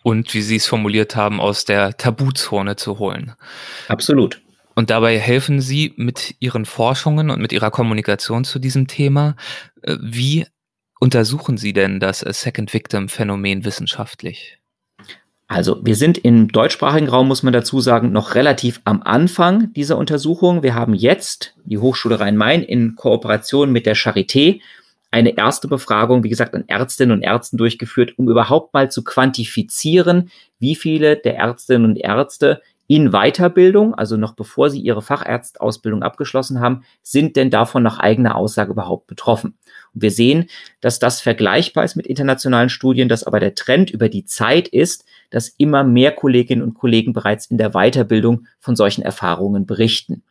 [0.01, 3.33] Und wie Sie es formuliert haben, aus der Tabuzone zu holen.
[3.87, 4.41] Absolut.
[4.75, 9.35] Und dabei helfen Sie mit Ihren Forschungen und mit Ihrer Kommunikation zu diesem Thema.
[9.83, 10.45] Äh, wie
[10.99, 14.59] untersuchen Sie denn das Second Victim Phänomen wissenschaftlich?
[15.47, 19.97] Also wir sind im deutschsprachigen Raum, muss man dazu sagen, noch relativ am Anfang dieser
[19.97, 20.63] Untersuchung.
[20.63, 24.61] Wir haben jetzt die Hochschule Rhein-Main in Kooperation mit der Charité
[25.11, 30.31] eine erste Befragung, wie gesagt, an Ärztinnen und Ärzten durchgeführt, um überhaupt mal zu quantifizieren,
[30.59, 36.59] wie viele der Ärztinnen und Ärzte in Weiterbildung, also noch bevor sie ihre Fachärztausbildung abgeschlossen
[36.59, 39.57] haben, sind denn davon nach eigener Aussage überhaupt betroffen.
[39.93, 40.47] Und wir sehen,
[40.81, 45.05] dass das vergleichbar ist mit internationalen Studien, dass aber der Trend über die Zeit ist,
[45.31, 50.23] dass immer mehr Kolleginnen und Kollegen bereits in der Weiterbildung von solchen Erfahrungen berichten.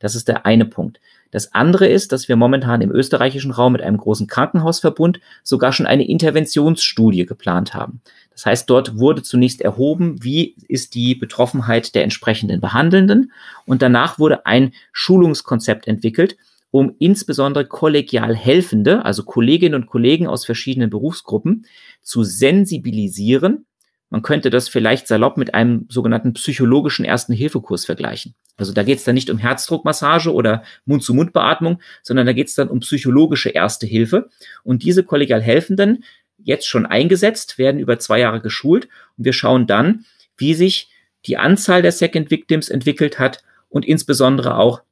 [0.00, 1.00] Das ist der eine Punkt.
[1.30, 5.86] Das andere ist, dass wir momentan im österreichischen Raum mit einem großen Krankenhausverbund sogar schon
[5.86, 8.00] eine Interventionsstudie geplant haben.
[8.30, 13.32] Das heißt, dort wurde zunächst erhoben, wie ist die Betroffenheit der entsprechenden Behandelnden
[13.66, 16.36] und danach wurde ein Schulungskonzept entwickelt,
[16.70, 21.66] um insbesondere kollegial Helfende, also Kolleginnen und Kollegen aus verschiedenen Berufsgruppen,
[22.00, 23.66] zu sensibilisieren.
[24.08, 28.34] Man könnte das vielleicht salopp mit einem sogenannten psychologischen Ersten-Hilfekurs vergleichen.
[28.60, 32.68] Also da geht es dann nicht um Herzdruckmassage oder Mund-zu-Mund-Beatmung, sondern da geht es dann
[32.68, 34.28] um psychologische Erste Hilfe.
[34.62, 36.04] Und diese kollegial Helfenden,
[36.38, 38.88] jetzt schon eingesetzt, werden über zwei Jahre geschult.
[39.16, 40.04] Und wir schauen dann,
[40.36, 40.90] wie sich
[41.26, 44.82] die Anzahl der Second Victims entwickelt hat und insbesondere auch,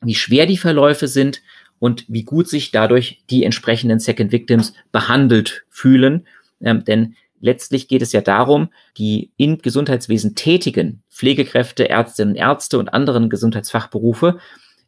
[0.00, 1.42] wie schwer die Verläufe sind
[1.78, 6.26] und wie gut sich dadurch die entsprechenden Second Victims behandelt fühlen.
[6.60, 12.78] Ähm, denn letztlich geht es ja darum, die im Gesundheitswesen tätigen Pflegekräfte, Ärztinnen und Ärzte
[12.78, 14.38] und anderen Gesundheitsfachberufe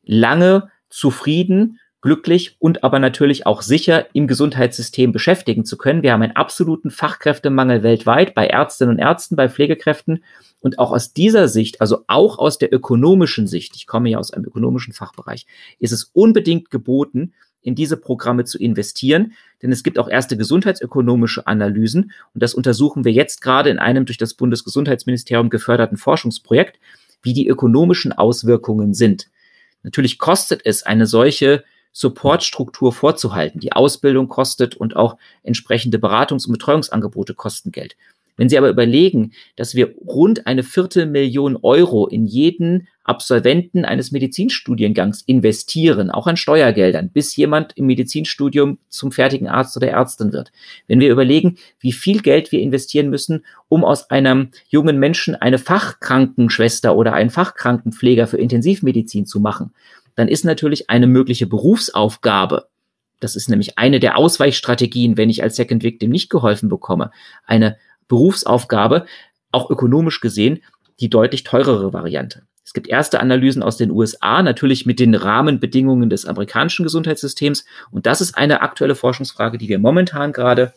[0.05, 6.05] lange zufrieden glücklich und aber natürlich auch sicher im Gesundheitssystem beschäftigen zu können.
[6.05, 10.23] Wir haben einen absoluten Fachkräftemangel weltweit bei Ärztinnen und Ärzten, bei Pflegekräften.
[10.61, 14.31] Und auch aus dieser Sicht, also auch aus der ökonomischen Sicht, ich komme ja aus
[14.31, 15.47] einem ökonomischen Fachbereich,
[15.81, 19.33] ist es unbedingt geboten, in diese Programme zu investieren,
[19.63, 24.05] denn es gibt auch erste gesundheitsökonomische Analysen und das untersuchen wir jetzt gerade in einem
[24.05, 26.79] durch das Bundesgesundheitsministerium geförderten Forschungsprojekt,
[27.23, 29.29] wie die ökonomischen Auswirkungen sind.
[29.83, 33.61] Natürlich kostet es eine solche Supportstruktur vorzuhalten.
[33.61, 37.97] Die Ausbildung kostet und auch entsprechende Beratungs- und Betreuungsangebote kosten Geld.
[38.37, 45.23] Wenn Sie aber überlegen, dass wir rund eine Viertelmillion Euro in jeden Absolventen eines Medizinstudiengangs
[45.23, 50.51] investieren, auch an Steuergeldern, bis jemand im Medizinstudium zum fertigen Arzt oder Ärztin wird.
[50.89, 55.59] Wenn wir überlegen, wie viel Geld wir investieren müssen, um aus einem jungen Menschen eine
[55.59, 59.73] Fachkrankenschwester oder einen Fachkrankenpfleger für Intensivmedizin zu machen,
[60.17, 62.67] dann ist natürlich eine mögliche Berufsaufgabe,
[63.21, 67.11] das ist nämlich eine der Ausweichstrategien, wenn ich als Second Victim nicht geholfen bekomme,
[67.47, 67.77] eine
[68.09, 69.07] Berufsaufgabe,
[69.53, 70.63] auch ökonomisch gesehen,
[71.01, 72.43] die deutlich teurere Variante.
[72.65, 77.65] Es gibt erste Analysen aus den USA, natürlich mit den Rahmenbedingungen des amerikanischen Gesundheitssystems.
[77.93, 80.73] Und das ist eine aktuelle Forschungsfrage, die wir momentan gerade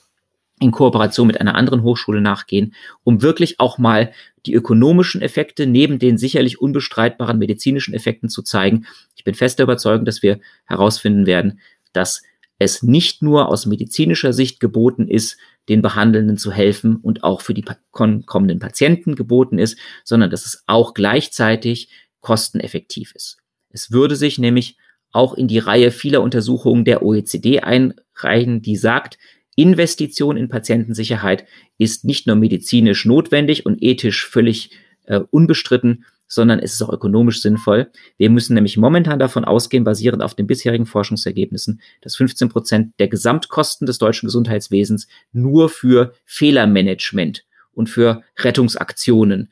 [0.60, 4.12] in Kooperation mit einer anderen Hochschule nachgehen, um wirklich auch mal
[4.46, 8.86] die ökonomischen Effekte neben den sicherlich unbestreitbaren medizinischen Effekten zu zeigen.
[9.16, 11.60] Ich bin fest der Überzeugung, dass wir herausfinden werden,
[11.94, 12.22] dass
[12.60, 17.54] es nicht nur aus medizinischer Sicht geboten ist, den Behandelnden zu helfen und auch für
[17.54, 21.90] die kommenden Patienten geboten ist, sondern dass es auch gleichzeitig
[22.22, 23.38] kosteneffektiv ist.
[23.70, 24.78] Es würde sich nämlich
[25.12, 29.18] auch in die Reihe vieler Untersuchungen der OECD einreihen, die sagt,
[29.56, 31.46] Investition in Patientensicherheit
[31.78, 34.72] ist nicht nur medizinisch notwendig und ethisch völlig
[35.06, 37.92] äh, unbestritten, sondern es ist auch ökonomisch sinnvoll.
[38.18, 43.10] Wir müssen nämlich momentan davon ausgehen, basierend auf den bisherigen Forschungsergebnissen, dass 15 Prozent der
[43.10, 49.52] Gesamtkosten des deutschen Gesundheitswesens nur für Fehlermanagement und für Rettungsaktionen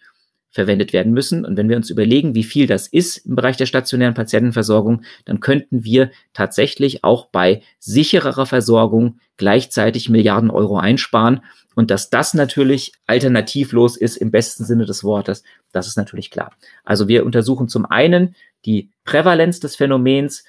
[0.50, 1.46] verwendet werden müssen.
[1.46, 5.40] Und wenn wir uns überlegen, wie viel das ist im Bereich der stationären Patientenversorgung, dann
[5.40, 11.42] könnten wir tatsächlich auch bei sichererer Versorgung gleichzeitig Milliarden Euro einsparen.
[11.78, 16.52] Und dass das natürlich alternativlos ist im besten Sinne des Wortes, das ist natürlich klar.
[16.84, 18.34] Also wir untersuchen zum einen
[18.66, 20.44] die Prävalenz des Phänomens,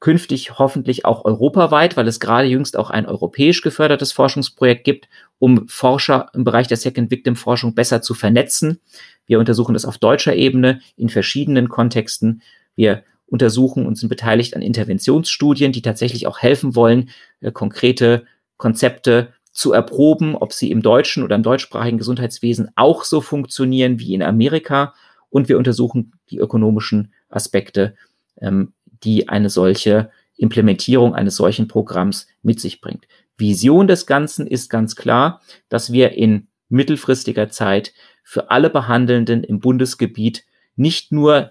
[0.00, 5.68] künftig hoffentlich auch europaweit, weil es gerade jüngst auch ein europäisch gefördertes Forschungsprojekt gibt, um
[5.68, 8.80] Forscher im Bereich der Second Victim Forschung besser zu vernetzen.
[9.26, 12.40] Wir untersuchen das auf deutscher Ebene in verschiedenen Kontexten.
[12.76, 18.24] Wir untersuchen und sind beteiligt an Interventionsstudien, die tatsächlich auch helfen wollen, äh, konkrete
[18.56, 24.14] Konzepte zu erproben, ob sie im deutschen oder im deutschsprachigen Gesundheitswesen auch so funktionieren wie
[24.14, 24.94] in Amerika.
[25.28, 27.94] Und wir untersuchen die ökonomischen Aspekte,
[28.40, 28.72] ähm,
[29.04, 33.06] die eine solche Implementierung eines solchen Programms mit sich bringt.
[33.36, 39.60] Vision des Ganzen ist ganz klar, dass wir in mittelfristiger Zeit für alle Behandelnden im
[39.60, 40.44] Bundesgebiet
[40.76, 41.50] nicht nur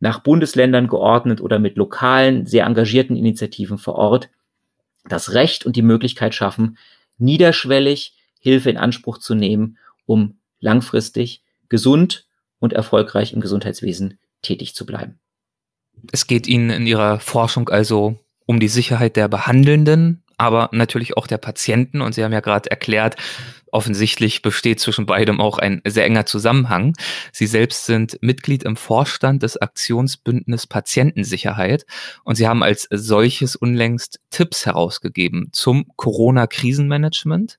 [0.00, 4.30] nach Bundesländern geordnet oder mit lokalen, sehr engagierten Initiativen vor Ort
[5.06, 6.78] das Recht und die Möglichkeit schaffen,
[7.18, 12.26] niederschwellig Hilfe in Anspruch zu nehmen, um langfristig gesund
[12.58, 15.18] und erfolgreich im Gesundheitswesen tätig zu bleiben.
[16.12, 21.26] Es geht Ihnen in Ihrer Forschung also um die Sicherheit der Behandelnden, aber natürlich auch
[21.26, 22.02] der Patienten.
[22.02, 23.16] Und Sie haben ja gerade erklärt,
[23.74, 26.94] offensichtlich besteht zwischen beidem auch ein sehr enger Zusammenhang.
[27.32, 31.84] Sie selbst sind Mitglied im Vorstand des Aktionsbündnis Patientensicherheit
[32.22, 37.58] und Sie haben als solches unlängst Tipps herausgegeben zum Corona-Krisenmanagement.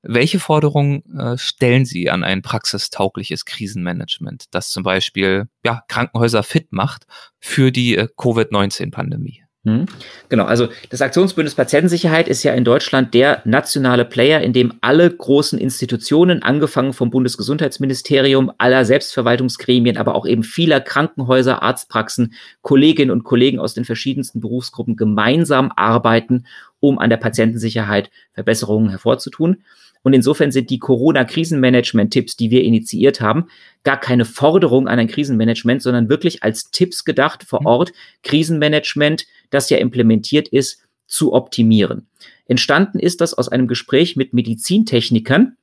[0.00, 6.72] Welche Forderungen äh, stellen Sie an ein praxistaugliches Krisenmanagement, das zum Beispiel ja, Krankenhäuser fit
[6.72, 7.06] macht
[7.38, 9.41] für die äh, Covid-19-Pandemie?
[9.64, 9.86] Hm.
[10.28, 15.08] Genau, also das Aktionsbündnis Patientensicherheit ist ja in Deutschland der nationale Player, in dem alle
[15.08, 23.22] großen Institutionen, angefangen vom Bundesgesundheitsministerium, aller Selbstverwaltungsgremien, aber auch eben vieler Krankenhäuser, Arztpraxen, Kolleginnen und
[23.22, 26.44] Kollegen aus den verschiedensten Berufsgruppen gemeinsam arbeiten,
[26.82, 29.62] um an der Patientensicherheit Verbesserungen hervorzutun.
[30.02, 33.46] Und insofern sind die Corona-Krisenmanagement-Tipps, die wir initiiert haben,
[33.84, 37.66] gar keine Forderung an ein Krisenmanagement, sondern wirklich als Tipps gedacht vor mhm.
[37.66, 37.92] Ort,
[38.24, 42.08] Krisenmanagement, das ja implementiert ist, zu optimieren.
[42.46, 45.56] Entstanden ist das aus einem Gespräch mit Medizintechnikern,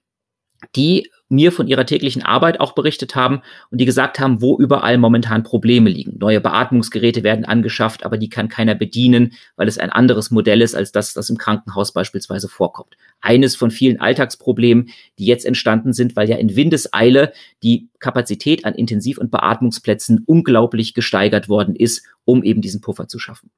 [0.75, 4.97] die mir von ihrer täglichen Arbeit auch berichtet haben und die gesagt haben, wo überall
[4.97, 6.17] momentan Probleme liegen.
[6.17, 10.75] Neue Beatmungsgeräte werden angeschafft, aber die kann keiner bedienen, weil es ein anderes Modell ist,
[10.75, 12.97] als das, das im Krankenhaus beispielsweise vorkommt.
[13.21, 18.73] Eines von vielen Alltagsproblemen, die jetzt entstanden sind, weil ja in Windeseile die Kapazität an
[18.73, 23.51] Intensiv- und Beatmungsplätzen unglaublich gesteigert worden ist, um eben diesen Puffer zu schaffen.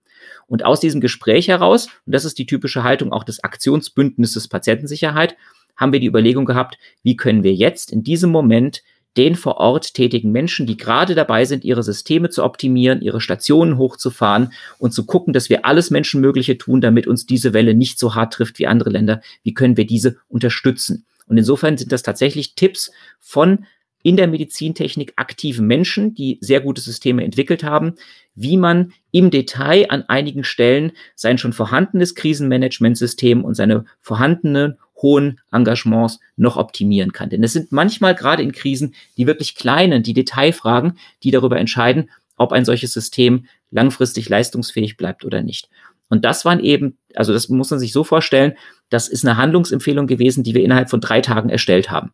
[0.48, 5.36] Und aus diesem Gespräch heraus, und das ist die typische Haltung auch des Aktionsbündnisses Patientensicherheit,
[5.82, 8.84] haben wir die Überlegung gehabt, wie können wir jetzt in diesem Moment
[9.18, 13.78] den vor Ort tätigen Menschen, die gerade dabei sind, ihre Systeme zu optimieren, ihre Stationen
[13.78, 18.16] hochzufahren und zu gucken, dass wir alles Menschenmögliche tun, damit uns diese Welle nicht so
[18.16, 19.22] hart trifft wie andere Länder.
[19.44, 21.06] Wie können wir diese unterstützen?
[21.28, 23.66] Und insofern sind das tatsächlich Tipps von
[24.04, 27.96] in der Medizintechnik aktiven Menschen, die sehr gute Systeme entwickelt haben,
[28.34, 35.40] wie man im Detail an einigen Stellen sein schon vorhandenes Krisenmanagementsystem und seine vorhandenen hohen
[35.52, 37.30] Engagements noch optimieren kann.
[37.30, 42.10] Denn es sind manchmal gerade in Krisen die wirklich kleinen, die Detailfragen, die darüber entscheiden,
[42.38, 45.70] ob ein solches System langfristig leistungsfähig bleibt oder nicht.
[46.10, 48.54] Und das waren eben, also das muss man sich so vorstellen,
[48.90, 52.12] das ist eine Handlungsempfehlung gewesen, die wir innerhalb von drei Tagen erstellt haben.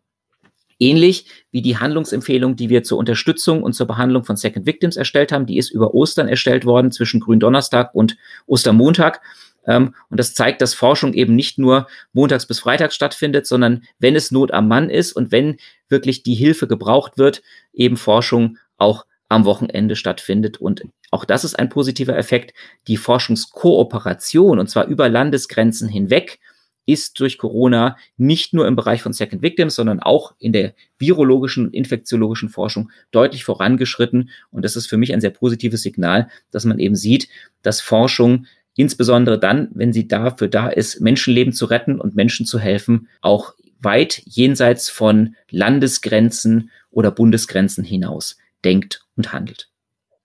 [0.79, 5.31] Ähnlich wie die Handlungsempfehlung, die wir zur Unterstützung und zur Behandlung von Second Victims erstellt
[5.31, 9.21] haben, die ist über Ostern erstellt worden zwischen Gründonnerstag und Ostermontag.
[9.67, 14.15] Ähm, und das zeigt, dass Forschung eben nicht nur montags bis freitags stattfindet, sondern wenn
[14.15, 15.57] es Not am Mann ist und wenn
[15.89, 20.57] wirklich die Hilfe gebraucht wird, eben Forschung auch am Wochenende stattfindet.
[20.57, 22.53] Und auch das ist ein positiver Effekt.
[22.87, 26.39] Die Forschungskooperation, und zwar über Landesgrenzen hinweg,
[26.87, 31.65] ist durch Corona nicht nur im Bereich von Second Victims, sondern auch in der virologischen
[31.65, 34.29] und infektiologischen Forschung deutlich vorangeschritten.
[34.51, 37.27] Und das ist für mich ein sehr positives Signal, dass man eben sieht,
[37.61, 38.45] dass Forschung
[38.77, 43.53] insbesondere dann, wenn sie dafür da ist, Menschenleben zu retten und Menschen zu helfen, auch
[43.79, 49.69] weit jenseits von Landesgrenzen oder Bundesgrenzen hinaus denkt und handelt.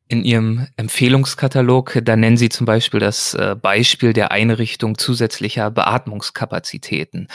[0.09, 7.29] In Ihrem Empfehlungskatalog, da nennen Sie zum Beispiel das äh, Beispiel der Einrichtung zusätzlicher Beatmungskapazitäten.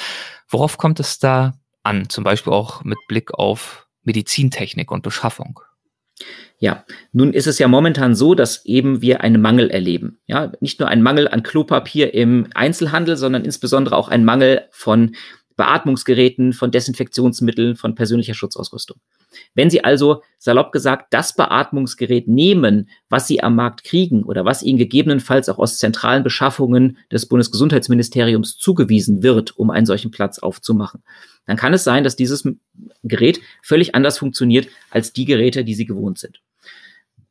[0.47, 5.59] Worauf kommt es da an, zum Beispiel auch mit Blick auf Medizintechnik und Beschaffung?
[6.59, 10.19] Ja, nun ist es ja momentan so, dass eben wir einen Mangel erleben.
[10.25, 15.15] Ja, nicht nur einen Mangel an Klopapier im Einzelhandel, sondern insbesondere auch einen Mangel von
[15.57, 18.97] Beatmungsgeräten, von Desinfektionsmitteln, von persönlicher Schutzausrüstung.
[19.55, 24.63] Wenn Sie also, salopp gesagt, das Beatmungsgerät nehmen, was Sie am Markt kriegen oder was
[24.63, 31.03] Ihnen gegebenenfalls auch aus zentralen Beschaffungen des Bundesgesundheitsministeriums zugewiesen wird, um einen solchen Platz aufzumachen,
[31.47, 32.47] dann kann es sein, dass dieses
[33.03, 36.41] Gerät völlig anders funktioniert als die Geräte, die Sie gewohnt sind.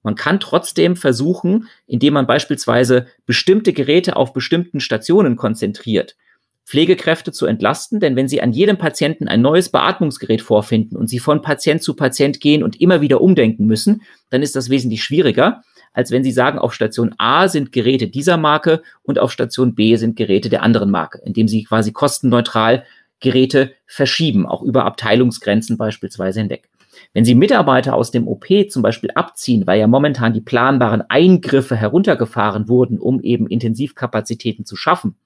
[0.02, 6.16] Man kann trotzdem versuchen, indem man beispielsweise bestimmte Geräte auf bestimmten Stationen konzentriert,
[6.64, 11.20] Pflegekräfte zu entlasten, denn wenn sie an jedem Patienten ein neues Beatmungsgerät vorfinden und sie
[11.20, 15.62] von Patient zu Patient gehen und immer wieder umdenken müssen, dann ist das wesentlich schwieriger,
[15.92, 19.94] als wenn sie sagen, auf Station A sind Geräte dieser Marke und auf Station B
[19.96, 22.84] sind Geräte der anderen Marke, indem sie quasi kostenneutral
[23.20, 26.68] Geräte verschieben, auch über Abteilungsgrenzen beispielsweise hinweg.
[27.12, 31.76] Wenn Sie Mitarbeiter aus dem OP zum Beispiel abziehen, weil ja momentan die planbaren Eingriffe
[31.76, 35.16] heruntergefahren wurden, um eben Intensivkapazitäten zu schaffen,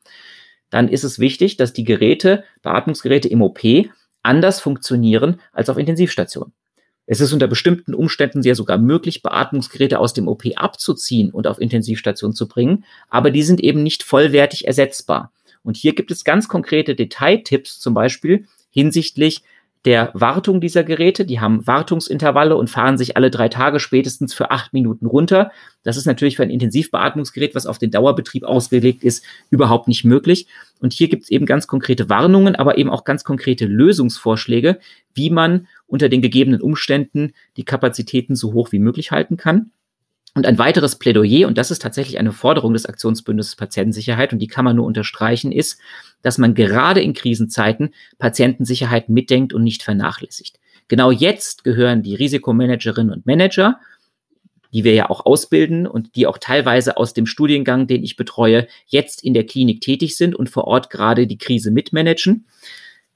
[0.70, 3.60] dann ist es wichtig, dass die Geräte, Beatmungsgeräte im OP,
[4.22, 6.52] anders funktionieren als auf Intensivstationen.
[7.06, 11.60] Es ist unter bestimmten Umständen sehr sogar möglich, Beatmungsgeräte aus dem OP abzuziehen und auf
[11.60, 15.32] Intensivstationen zu bringen, aber die sind eben nicht vollwertig ersetzbar.
[15.62, 19.42] Und hier gibt es ganz konkrete Detailtipps, zum Beispiel hinsichtlich
[19.84, 21.24] der Wartung dieser Geräte.
[21.24, 25.50] Die haben Wartungsintervalle und fahren sich alle drei Tage spätestens für acht Minuten runter.
[25.82, 30.46] Das ist natürlich für ein Intensivbeatmungsgerät, was auf den Dauerbetrieb ausgelegt ist, überhaupt nicht möglich.
[30.80, 34.78] Und hier gibt es eben ganz konkrete Warnungen, aber eben auch ganz konkrete Lösungsvorschläge,
[35.14, 39.70] wie man unter den gegebenen Umständen die Kapazitäten so hoch wie möglich halten kann.
[40.34, 44.46] Und ein weiteres Plädoyer, und das ist tatsächlich eine Forderung des Aktionsbündnisses Patientensicherheit, und die
[44.46, 45.80] kann man nur unterstreichen, ist,
[46.22, 50.60] dass man gerade in Krisenzeiten Patientensicherheit mitdenkt und nicht vernachlässigt.
[50.86, 53.80] Genau jetzt gehören die Risikomanagerinnen und Manager,
[54.72, 58.68] die wir ja auch ausbilden und die auch teilweise aus dem Studiengang, den ich betreue,
[58.86, 62.46] jetzt in der Klinik tätig sind und vor Ort gerade die Krise mitmanagen,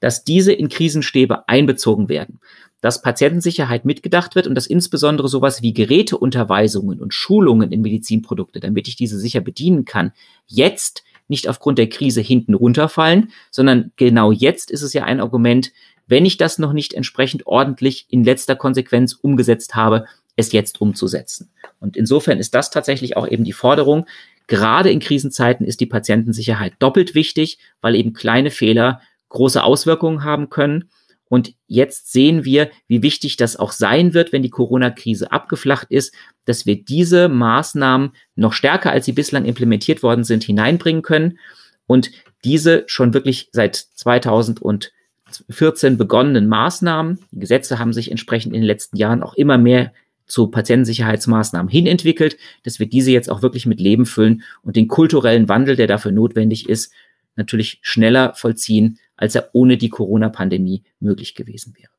[0.01, 2.39] dass diese in Krisenstäbe einbezogen werden
[2.81, 8.87] dass Patientensicherheit mitgedacht wird und dass insbesondere sowas wie Geräteunterweisungen und Schulungen in Medizinprodukte, damit
[8.87, 10.11] ich diese sicher bedienen kann,
[10.45, 15.71] jetzt nicht aufgrund der Krise hinten runterfallen, sondern genau jetzt ist es ja ein Argument,
[16.07, 21.49] wenn ich das noch nicht entsprechend ordentlich in letzter Konsequenz umgesetzt habe, es jetzt umzusetzen.
[21.79, 24.05] Und insofern ist das tatsächlich auch eben die Forderung.
[24.47, 30.49] Gerade in Krisenzeiten ist die Patientensicherheit doppelt wichtig, weil eben kleine Fehler große Auswirkungen haben
[30.49, 30.89] können
[31.27, 36.13] Und jetzt sehen wir, wie wichtig das auch sein wird, wenn die Corona-Krise abgeflacht ist,
[36.45, 41.39] dass wir diese Maßnahmen noch stärker, als sie bislang implementiert worden sind, hineinbringen können.
[41.87, 42.11] Und
[42.43, 48.97] diese schon wirklich seit 2014 begonnenen Maßnahmen, die Gesetze haben sich entsprechend in den letzten
[48.97, 49.91] Jahren auch immer mehr
[50.27, 55.49] zu Patientensicherheitsmaßnahmen hinentwickelt, dass wir diese jetzt auch wirklich mit Leben füllen und den kulturellen
[55.49, 56.93] Wandel, der dafür notwendig ist,
[57.35, 61.95] natürlich schneller vollziehen, als er ohne die Corona-Pandemie möglich gewesen wäre.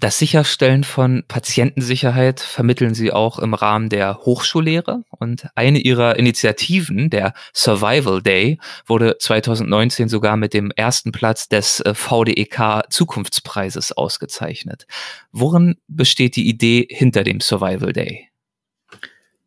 [0.00, 7.10] Das Sicherstellen von Patientensicherheit vermitteln Sie auch im Rahmen der Hochschullehre und eine Ihrer Initiativen,
[7.10, 14.86] der Survival Day, wurde 2019 sogar mit dem ersten Platz des äh, VDEK Zukunftspreises ausgezeichnet.
[15.32, 18.28] Worin besteht die Idee hinter dem Survival Day?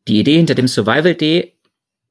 [0.10, 1.54] Die Idee hinter dem Survival Day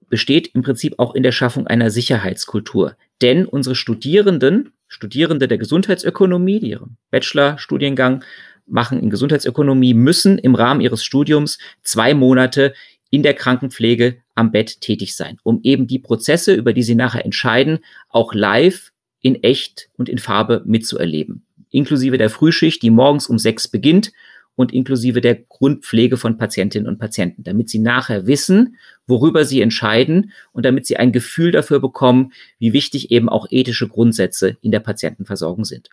[0.09, 2.97] besteht im Prinzip auch in der Schaffung einer Sicherheitskultur.
[3.21, 8.25] Denn unsere Studierenden Studierende der Gesundheitsökonomie, die ihren Bachelorstudiengang
[8.67, 12.75] machen in Gesundheitsökonomie, müssen im Rahmen ihres Studiums zwei Monate
[13.09, 17.25] in der Krankenpflege am Bett tätig sein, um eben die Prozesse, über die sie nachher
[17.25, 17.79] entscheiden,
[18.09, 21.47] auch live in echt und in Farbe mitzuerleben.
[21.71, 24.13] Inklusive der Frühschicht, die morgens um sechs beginnt
[24.57, 28.77] und inklusive der Grundpflege von Patientinnen und Patienten, damit sie nachher wissen,
[29.07, 33.89] worüber sie entscheiden und damit sie ein Gefühl dafür bekommen, wie wichtig eben auch ethische
[33.89, 35.91] Grundsätze in der Patientenversorgung sind.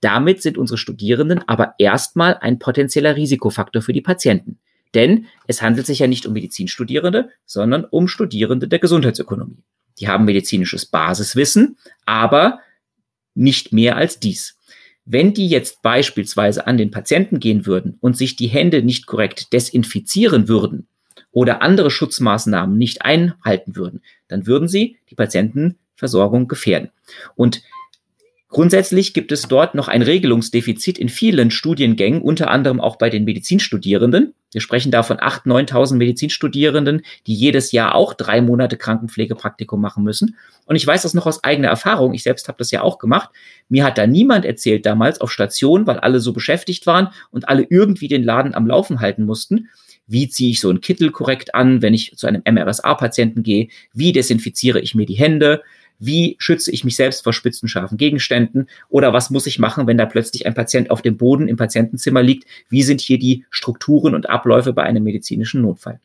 [0.00, 4.58] Damit sind unsere Studierenden aber erstmal ein potenzieller Risikofaktor für die Patienten.
[4.94, 9.62] Denn es handelt sich ja nicht um Medizinstudierende, sondern um Studierende der Gesundheitsökonomie.
[10.00, 11.76] Die haben medizinisches Basiswissen,
[12.06, 12.60] aber
[13.34, 14.57] nicht mehr als dies.
[15.10, 19.54] Wenn die jetzt beispielsweise an den Patienten gehen würden und sich die Hände nicht korrekt
[19.54, 20.86] desinfizieren würden
[21.30, 26.90] oder andere Schutzmaßnahmen nicht einhalten würden, dann würden sie die Patientenversorgung gefährden.
[27.34, 27.62] Und
[28.50, 33.24] Grundsätzlich gibt es dort noch ein Regelungsdefizit in vielen Studiengängen, unter anderem auch bei den
[33.24, 34.32] Medizinstudierenden.
[34.52, 40.04] Wir sprechen da von 8.000, 9.000 Medizinstudierenden, die jedes Jahr auch drei Monate Krankenpflegepraktikum machen
[40.04, 40.36] müssen.
[40.64, 42.14] Und ich weiß das noch aus eigener Erfahrung.
[42.14, 43.30] Ich selbst habe das ja auch gemacht.
[43.68, 47.66] Mir hat da niemand erzählt damals auf Station, weil alle so beschäftigt waren und alle
[47.68, 49.68] irgendwie den Laden am Laufen halten mussten.
[50.06, 53.68] Wie ziehe ich so einen Kittel korrekt an, wenn ich zu einem MRSA-Patienten gehe?
[53.92, 55.62] Wie desinfiziere ich mir die Hände?
[55.98, 58.68] Wie schütze ich mich selbst vor spitzen, scharfen Gegenständen?
[58.88, 62.22] Oder was muss ich machen, wenn da plötzlich ein Patient auf dem Boden im Patientenzimmer
[62.22, 62.44] liegt?
[62.68, 66.00] Wie sind hier die Strukturen und Abläufe bei einem medizinischen Notfall?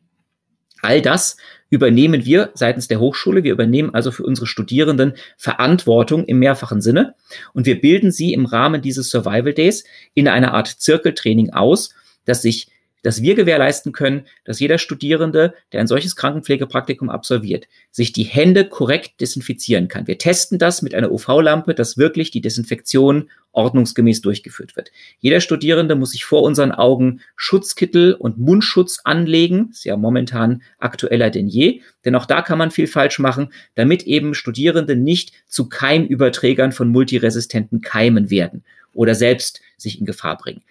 [0.82, 1.38] All das
[1.70, 3.44] übernehmen wir seitens der Hochschule.
[3.44, 7.16] Wir übernehmen also für unsere Studierenden Verantwortung im mehrfachen Sinne
[7.54, 12.42] und wir bilden sie im Rahmen dieses Survival Days in einer Art Zirkeltraining aus, das
[12.42, 12.68] sich
[13.04, 18.66] dass wir gewährleisten können, dass jeder Studierende, der ein solches Krankenpflegepraktikum absolviert, sich die Hände
[18.66, 20.08] korrekt desinfizieren kann.
[20.08, 24.92] Wir testen das mit einer UV-Lampe, dass wirklich die Desinfektion ordnungsgemäß durchgeführt wird.
[25.20, 29.70] Jeder Studierende muss sich vor unseren Augen Schutzkittel und Mundschutz anlegen.
[29.72, 31.82] Ist ja momentan aktueller denn je.
[32.04, 36.90] Denn auch da kann man viel falsch machen, damit eben Studierende nicht zu Keimüberträgern von
[36.90, 40.64] multiresistenten Keimen werden oder selbst sich in Gefahr bringen.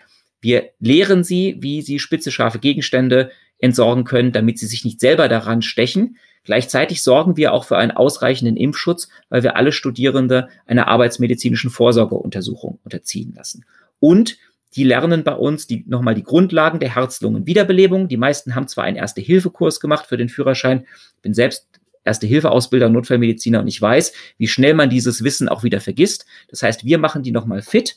[0.43, 5.29] Wir lehren sie, wie sie spitze, scharfe Gegenstände entsorgen können, damit sie sich nicht selber
[5.29, 6.17] daran stechen.
[6.45, 12.81] Gleichzeitig sorgen wir auch für einen ausreichenden Impfschutz, weil wir alle Studierende einer arbeitsmedizinischen Vorsorgeuntersuchung
[12.85, 13.65] unterziehen lassen.
[14.01, 14.37] Und
[14.75, 18.09] die lernen bei uns die, nochmal die Grundlagen der Herz-Lungen-Wiederbelebung.
[18.09, 20.87] Die meisten haben zwar einen Erste-Hilfe-Kurs gemacht für den Führerschein,
[21.21, 21.69] bin selbst
[22.05, 26.27] Erste-Hilfe-Ausbilder, Notfallmediziner und ich weiß, wie schnell man dieses Wissen auch wieder vergisst.
[26.49, 27.97] Das heißt, wir machen die nochmal fit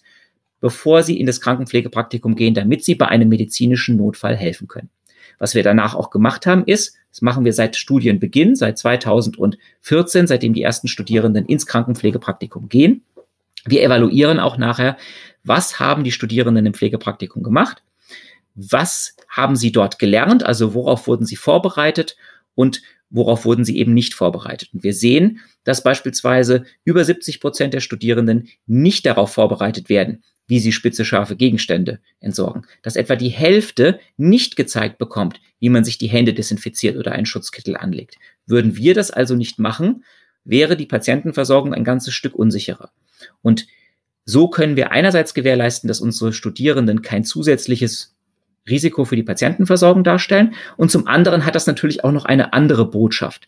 [0.61, 4.89] bevor sie in das Krankenpflegepraktikum gehen, damit sie bei einem medizinischen Notfall helfen können.
[5.37, 10.53] Was wir danach auch gemacht haben, ist, das machen wir seit Studienbeginn, seit 2014, seitdem
[10.53, 13.03] die ersten Studierenden ins Krankenpflegepraktikum gehen.
[13.65, 14.97] Wir evaluieren auch nachher,
[15.43, 17.83] was haben die Studierenden im Pflegepraktikum gemacht,
[18.55, 22.15] was haben sie dort gelernt, also worauf wurden sie vorbereitet
[22.53, 24.69] und worauf wurden sie eben nicht vorbereitet.
[24.73, 30.59] Und wir sehen, dass beispielsweise über 70 Prozent der Studierenden nicht darauf vorbereitet werden, wie
[30.59, 32.65] sie spitze, scharfe Gegenstände entsorgen.
[32.83, 37.25] Dass etwa die Hälfte nicht gezeigt bekommt, wie man sich die Hände desinfiziert oder einen
[37.25, 38.15] Schutzkittel anlegt.
[38.45, 40.03] Würden wir das also nicht machen,
[40.43, 42.91] wäre die Patientenversorgung ein ganzes Stück unsicherer.
[43.41, 43.67] Und
[44.25, 48.15] so können wir einerseits gewährleisten, dass unsere Studierenden kein zusätzliches
[48.67, 50.55] Risiko für die Patientenversorgung darstellen.
[50.77, 53.47] Und zum anderen hat das natürlich auch noch eine andere Botschaft.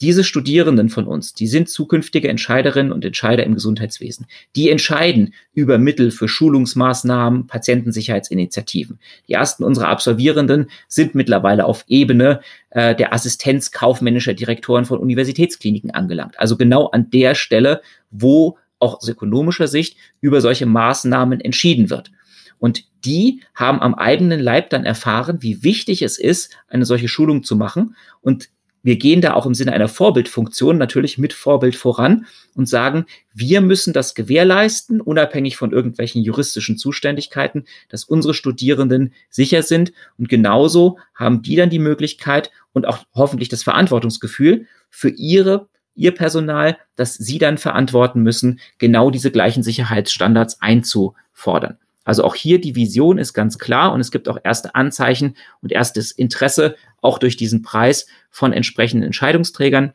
[0.00, 4.26] Diese Studierenden von uns, die sind zukünftige Entscheiderinnen und Entscheider im Gesundheitswesen.
[4.54, 9.00] Die entscheiden über Mittel für Schulungsmaßnahmen, Patientensicherheitsinitiativen.
[9.26, 12.40] Die ersten unserer Absolvierenden sind mittlerweile auf Ebene
[12.70, 16.38] äh, der Assistenz kaufmännischer Direktoren von Universitätskliniken angelangt.
[16.38, 22.12] Also genau an der Stelle, wo auch aus ökonomischer Sicht über solche Maßnahmen entschieden wird.
[22.60, 27.42] Und die haben am eigenen Leib dann erfahren, wie wichtig es ist, eine solche Schulung
[27.42, 27.96] zu machen.
[28.20, 28.48] Und
[28.82, 33.60] wir gehen da auch im Sinne einer Vorbildfunktion natürlich mit Vorbild voran und sagen, wir
[33.60, 39.92] müssen das gewährleisten, unabhängig von irgendwelchen juristischen Zuständigkeiten, dass unsere Studierenden sicher sind.
[40.16, 45.68] Und genauso haben die dann die Möglichkeit und auch hoffentlich das Verantwortungsgefühl für ihre
[45.98, 51.78] ihr Personal, das sie dann verantworten müssen, genau diese gleichen Sicherheitsstandards einzufordern.
[52.08, 55.72] Also auch hier die Vision ist ganz klar und es gibt auch erste Anzeichen und
[55.72, 59.92] erstes Interesse auch durch diesen Preis von entsprechenden Entscheidungsträgern.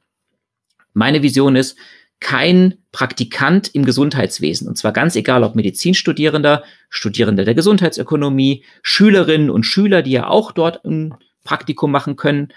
[0.93, 1.76] Meine Vision ist,
[2.20, 9.64] kein Praktikant im Gesundheitswesen, und zwar ganz egal, ob Medizinstudierender, Studierende der Gesundheitsökonomie, Schülerinnen und
[9.64, 12.49] Schüler, die ja auch dort ein Praktikum machen können,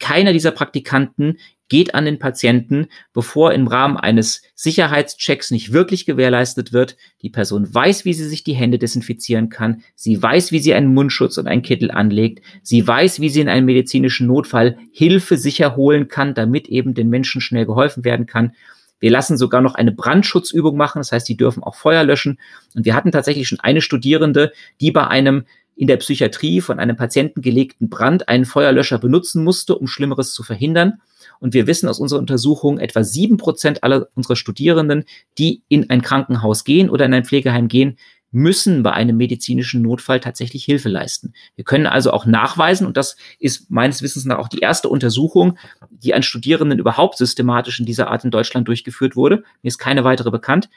[0.00, 1.38] keiner dieser Praktikanten
[1.70, 6.96] geht an den Patienten, bevor im Rahmen eines Sicherheitschecks nicht wirklich gewährleistet wird.
[7.22, 9.82] Die Person weiß, wie sie sich die Hände desinfizieren kann.
[9.94, 12.44] Sie weiß, wie sie einen Mundschutz und einen Kittel anlegt.
[12.62, 17.08] Sie weiß, wie sie in einem medizinischen Notfall Hilfe sicher holen kann, damit eben den
[17.08, 18.52] Menschen schnell geholfen werden kann.
[18.98, 20.98] Wir lassen sogar noch eine Brandschutzübung machen.
[20.98, 22.38] Das heißt, die dürfen auch Feuer löschen.
[22.74, 25.44] Und wir hatten tatsächlich schon eine Studierende, die bei einem
[25.80, 30.42] in der Psychiatrie von einem Patienten gelegten Brand einen Feuerlöscher benutzen musste, um Schlimmeres zu
[30.42, 31.00] verhindern.
[31.38, 35.04] Und wir wissen aus unserer Untersuchung, etwa sieben Prozent aller unserer Studierenden,
[35.38, 37.96] die in ein Krankenhaus gehen oder in ein Pflegeheim gehen,
[38.30, 41.32] müssen bei einem medizinischen Notfall tatsächlich Hilfe leisten.
[41.56, 45.56] Wir können also auch nachweisen, und das ist meines Wissens nach auch die erste Untersuchung,
[45.90, 49.44] die an Studierenden überhaupt systematisch in dieser Art in Deutschland durchgeführt wurde.
[49.62, 50.68] Mir ist keine weitere bekannt,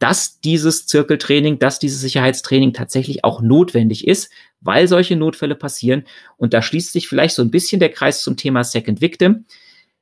[0.00, 6.04] dass dieses Zirkeltraining, dass dieses Sicherheitstraining tatsächlich auch notwendig ist, weil solche Notfälle passieren.
[6.38, 9.44] Und da schließt sich vielleicht so ein bisschen der Kreis zum Thema Second Victim.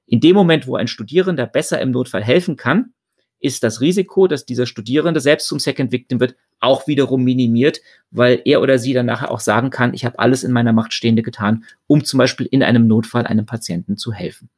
[0.06, 2.92] In dem Moment, wo ein Studierender besser im Notfall helfen kann,
[3.40, 7.80] ist das Risiko, dass dieser Studierende selbst zum Second Victim wird, auch wiederum minimiert,
[8.10, 10.92] weil er oder sie dann nachher auch sagen kann, ich habe alles in meiner Macht
[10.92, 14.48] Stehende getan, um zum Beispiel in einem Notfall einem Patienten zu helfen.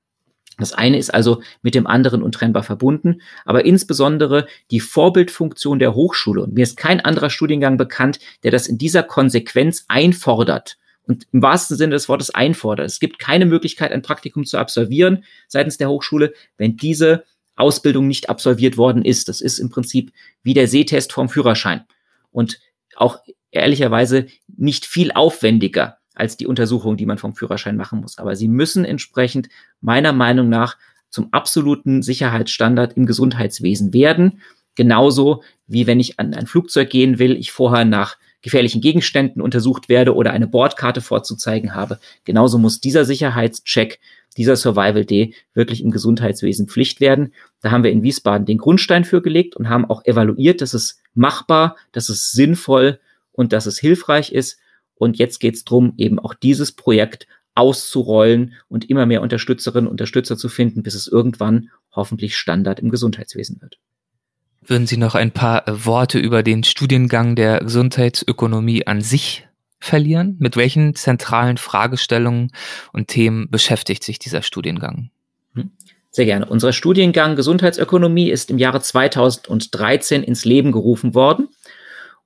[0.60, 6.42] Das eine ist also mit dem anderen untrennbar verbunden, aber insbesondere die Vorbildfunktion der Hochschule.
[6.42, 11.42] Und mir ist kein anderer Studiengang bekannt, der das in dieser Konsequenz einfordert und im
[11.42, 12.86] wahrsten Sinne des Wortes einfordert.
[12.86, 17.24] Es gibt keine Möglichkeit, ein Praktikum zu absolvieren seitens der Hochschule, wenn diese
[17.56, 19.28] Ausbildung nicht absolviert worden ist.
[19.28, 21.84] Das ist im Prinzip wie der Sehtest vom Führerschein
[22.30, 22.60] und
[22.96, 23.18] auch
[23.50, 28.18] ehrlicherweise nicht viel aufwendiger als die Untersuchung, die man vom Führerschein machen muss.
[28.18, 29.48] Aber sie müssen entsprechend
[29.80, 30.76] meiner Meinung nach
[31.08, 34.40] zum absoluten Sicherheitsstandard im Gesundheitswesen werden.
[34.76, 39.88] Genauso wie wenn ich an ein Flugzeug gehen will, ich vorher nach gefährlichen Gegenständen untersucht
[39.88, 41.98] werde oder eine Bordkarte vorzuzeigen habe.
[42.24, 43.98] Genauso muss dieser Sicherheitscheck,
[44.36, 47.34] dieser Survival Day wirklich im Gesundheitswesen Pflicht werden.
[47.60, 51.00] Da haben wir in Wiesbaden den Grundstein für gelegt und haben auch evaluiert, dass es
[51.14, 53.00] machbar, dass es sinnvoll
[53.32, 54.58] und dass es hilfreich ist.
[55.00, 59.92] Und jetzt geht es darum, eben auch dieses Projekt auszurollen und immer mehr Unterstützerinnen und
[59.92, 63.78] Unterstützer zu finden, bis es irgendwann hoffentlich Standard im Gesundheitswesen wird.
[64.60, 69.48] Würden Sie noch ein paar äh, Worte über den Studiengang der Gesundheitsökonomie an sich
[69.78, 70.36] verlieren?
[70.38, 72.52] Mit welchen zentralen Fragestellungen
[72.92, 75.10] und Themen beschäftigt sich dieser Studiengang?
[75.54, 75.70] Hm.
[76.10, 76.44] Sehr gerne.
[76.44, 81.48] Unser Studiengang Gesundheitsökonomie ist im Jahre 2013 ins Leben gerufen worden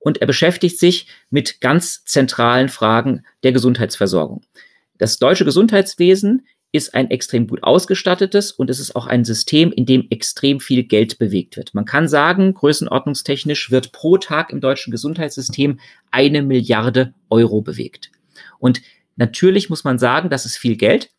[0.05, 4.43] und er beschäftigt sich mit ganz zentralen Fragen der Gesundheitsversorgung.
[4.99, 9.87] Das deutsche Gesundheitswesen ist ein extrem gut ausgestattetes und es ist auch ein System, in
[9.87, 11.73] dem extrem viel Geld bewegt wird.
[11.73, 15.81] Man kann sagen, größenordnungstechnisch wird pro Tag im deutschen Gesundheitssystem
[16.11, 18.11] eine Milliarde Euro bewegt.
[18.59, 18.83] Und
[19.17, 21.11] natürlich muss man sagen, das ist viel Geld.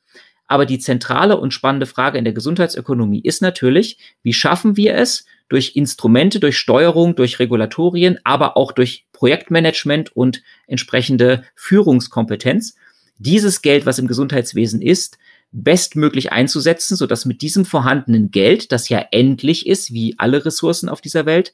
[0.47, 5.25] Aber die zentrale und spannende Frage in der Gesundheitsökonomie ist natürlich, wie schaffen wir es,
[5.49, 12.75] durch Instrumente, durch Steuerung, durch Regulatorien, aber auch durch Projektmanagement und entsprechende Führungskompetenz,
[13.17, 15.17] dieses Geld, was im Gesundheitswesen ist,
[15.51, 20.99] bestmöglich einzusetzen, sodass mit diesem vorhandenen Geld, das ja endlich ist, wie alle Ressourcen auf
[20.99, 21.53] dieser Welt,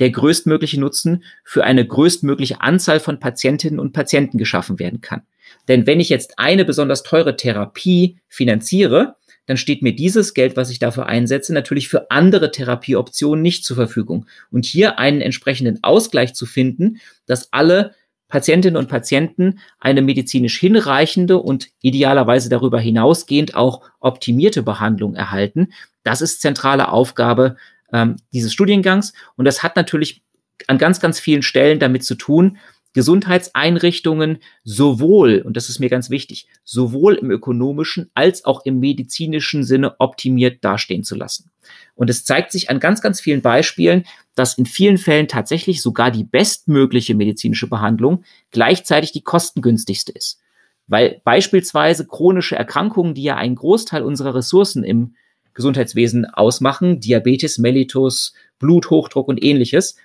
[0.00, 5.22] der größtmögliche Nutzen für eine größtmögliche Anzahl von Patientinnen und Patienten geschaffen werden kann.
[5.66, 9.16] Denn wenn ich jetzt eine besonders teure Therapie finanziere,
[9.48, 13.76] dann steht mir dieses Geld, was ich dafür einsetze, natürlich für andere Therapieoptionen nicht zur
[13.76, 14.26] Verfügung.
[14.50, 17.94] Und hier einen entsprechenden Ausgleich zu finden, dass alle
[18.28, 25.72] Patientinnen und Patienten eine medizinisch hinreichende und idealerweise darüber hinausgehend auch optimierte Behandlung erhalten.
[26.02, 27.56] Das ist zentrale Aufgabe
[27.90, 29.14] ähm, dieses Studiengangs.
[29.36, 30.20] Und das hat natürlich
[30.66, 32.58] an ganz, ganz vielen Stellen damit zu tun,
[32.94, 39.62] Gesundheitseinrichtungen sowohl, und das ist mir ganz wichtig, sowohl im ökonomischen als auch im medizinischen
[39.62, 41.50] Sinne optimiert dastehen zu lassen.
[41.94, 46.10] Und es zeigt sich an ganz, ganz vielen Beispielen, dass in vielen Fällen tatsächlich sogar
[46.10, 50.40] die bestmögliche medizinische Behandlung gleichzeitig die kostengünstigste ist.
[50.86, 55.14] Weil beispielsweise chronische Erkrankungen, die ja einen Großteil unserer Ressourcen im
[55.52, 59.96] Gesundheitswesen ausmachen, Diabetes, Mellitus, Bluthochdruck und ähnliches,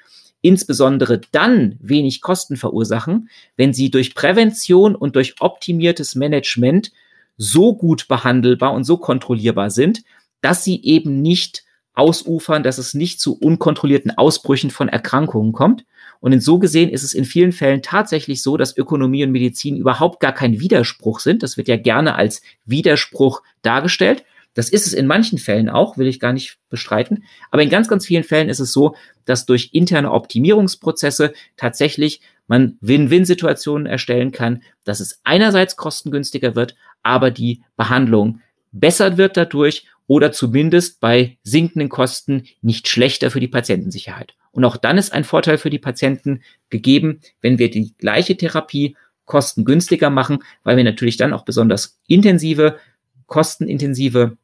[0.44, 6.92] insbesondere dann wenig Kosten verursachen, wenn sie durch Prävention und durch optimiertes Management
[7.38, 10.04] so gut behandelbar und so kontrollierbar sind,
[10.42, 11.64] dass sie eben nicht
[11.96, 15.86] ausufern, dass es nicht zu unkontrollierten Ausbrüchen von Erkrankungen kommt.
[16.20, 19.78] Und in so gesehen ist es in vielen Fällen tatsächlich so, dass Ökonomie und Medizin
[19.78, 21.42] überhaupt gar kein Widerspruch sind.
[21.42, 24.26] Das wird ja gerne als Widerspruch dargestellt.
[24.54, 27.24] Das ist es in manchen Fällen auch, will ich gar nicht bestreiten.
[27.52, 28.96] Aber in ganz, ganz vielen Fällen ist es so,
[29.26, 37.32] dass durch interne Optimierungsprozesse tatsächlich man Win-Win-Situationen erstellen kann, dass es einerseits kostengünstiger wird, aber
[37.32, 38.42] die Behandlung
[38.72, 44.36] besser wird dadurch oder zumindest bei sinkenden Kosten nicht schlechter für die Patientensicherheit.
[44.52, 48.96] Und auch dann ist ein Vorteil für die Patienten gegeben, wenn wir die gleiche Therapie
[49.26, 52.78] kostengünstiger machen, weil wir natürlich dann auch besonders intensive,
[53.26, 54.38] kostenintensive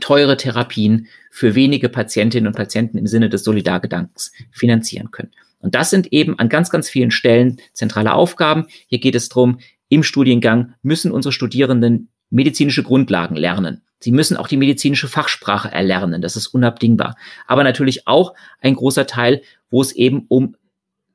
[0.00, 5.30] teure Therapien für wenige Patientinnen und Patienten im Sinne des Solidargedankens finanzieren können.
[5.60, 8.66] Und das sind eben an ganz, ganz vielen Stellen zentrale Aufgaben.
[8.86, 13.82] Hier geht es darum, im Studiengang müssen unsere Studierenden medizinische Grundlagen lernen.
[14.00, 16.20] Sie müssen auch die medizinische Fachsprache erlernen.
[16.20, 17.16] Das ist unabdingbar.
[17.46, 19.40] Aber natürlich auch ein großer Teil,
[19.70, 20.56] wo es eben um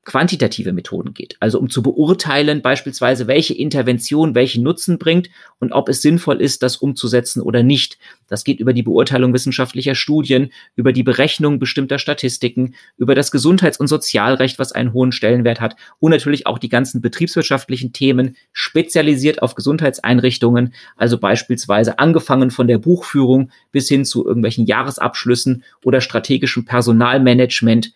[0.05, 1.35] quantitative Methoden geht.
[1.39, 5.29] Also um zu beurteilen beispielsweise, welche Intervention welchen Nutzen bringt
[5.59, 7.99] und ob es sinnvoll ist, das umzusetzen oder nicht.
[8.27, 13.79] Das geht über die Beurteilung wissenschaftlicher Studien, über die Berechnung bestimmter Statistiken, über das Gesundheits-
[13.79, 19.41] und Sozialrecht, was einen hohen Stellenwert hat und natürlich auch die ganzen betriebswirtschaftlichen Themen spezialisiert
[19.41, 26.65] auf Gesundheitseinrichtungen, also beispielsweise angefangen von der Buchführung bis hin zu irgendwelchen Jahresabschlüssen oder strategischem
[26.65, 27.93] Personalmanagement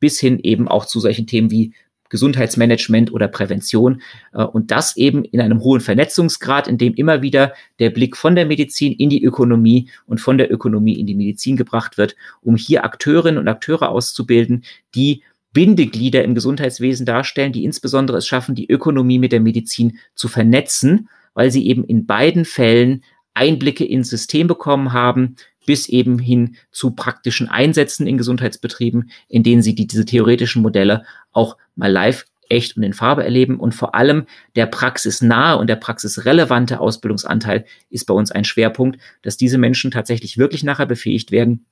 [0.00, 1.72] bis hin eben auch zu solchen Themen wie
[2.08, 7.52] Gesundheitsmanagement oder Prävention äh, und das eben in einem hohen Vernetzungsgrad, in dem immer wieder
[7.78, 11.56] der Blick von der Medizin in die Ökonomie und von der Ökonomie in die Medizin
[11.56, 15.22] gebracht wird, um hier Akteurinnen und Akteure auszubilden, die
[15.52, 21.08] Bindeglieder im Gesundheitswesen darstellen, die insbesondere es schaffen, die Ökonomie mit der Medizin zu vernetzen,
[21.32, 25.36] weil sie eben in beiden Fällen Einblicke ins System bekommen haben,
[25.66, 31.04] bis eben hin zu praktischen Einsätzen in Gesundheitsbetrieben, in denen sie die, diese theoretischen Modelle
[31.32, 33.58] auch mal live echt und in Farbe erleben.
[33.58, 39.36] Und vor allem der praxisnahe und der praxisrelevante Ausbildungsanteil ist bei uns ein Schwerpunkt, dass
[39.36, 41.66] diese Menschen tatsächlich wirklich nachher befähigt werden,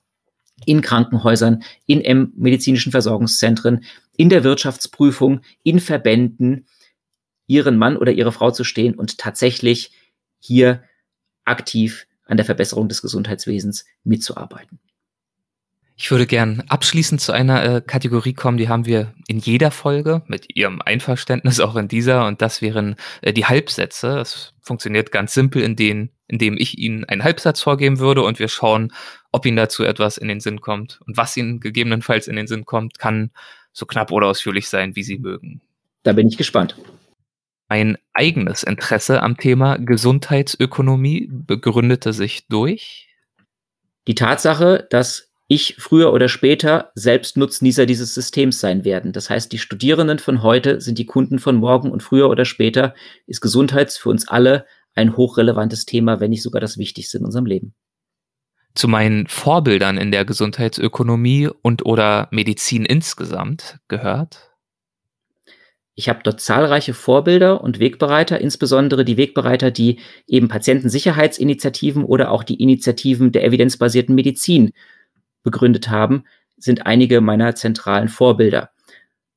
[0.66, 3.84] in Krankenhäusern, in medizinischen Versorgungszentren,
[4.16, 6.66] in der Wirtschaftsprüfung, in Verbänden,
[7.46, 9.90] ihren Mann oder ihre Frau zu stehen und tatsächlich
[10.38, 10.82] hier
[11.44, 14.80] aktiv an der Verbesserung des Gesundheitswesens mitzuarbeiten.
[15.96, 20.22] Ich würde gern abschließend zu einer äh, Kategorie kommen, die haben wir in jeder Folge
[20.26, 24.08] mit Ihrem Einverständnis auch in dieser und das wären äh, die Halbsätze.
[24.08, 28.48] Das funktioniert ganz simpel, in denen, indem ich Ihnen einen Halbsatz vorgeben würde und wir
[28.48, 28.92] schauen,
[29.30, 32.64] ob Ihnen dazu etwas in den Sinn kommt und was Ihnen gegebenenfalls in den Sinn
[32.64, 33.30] kommt, kann
[33.72, 35.60] so knapp oder ausführlich sein, wie Sie mögen.
[36.02, 36.76] Da bin ich gespannt.
[37.68, 43.08] Ein eigenes Interesse am Thema Gesundheitsökonomie begründete sich durch
[44.06, 49.12] die Tatsache, dass ich früher oder später selbst Nutznießer dieses Systems sein werden.
[49.12, 52.94] Das heißt, die Studierenden von heute sind die Kunden von morgen und früher oder später
[53.26, 57.46] ist Gesundheit für uns alle ein hochrelevantes Thema, wenn nicht sogar das Wichtigste in unserem
[57.46, 57.74] Leben.
[58.74, 64.53] Zu meinen Vorbildern in der Gesundheitsökonomie und oder Medizin insgesamt gehört
[65.94, 72.42] ich habe dort zahlreiche Vorbilder und Wegbereiter, insbesondere die Wegbereiter, die eben Patientensicherheitsinitiativen oder auch
[72.42, 74.72] die Initiativen der evidenzbasierten Medizin
[75.44, 76.24] begründet haben,
[76.56, 78.70] sind einige meiner zentralen Vorbilder.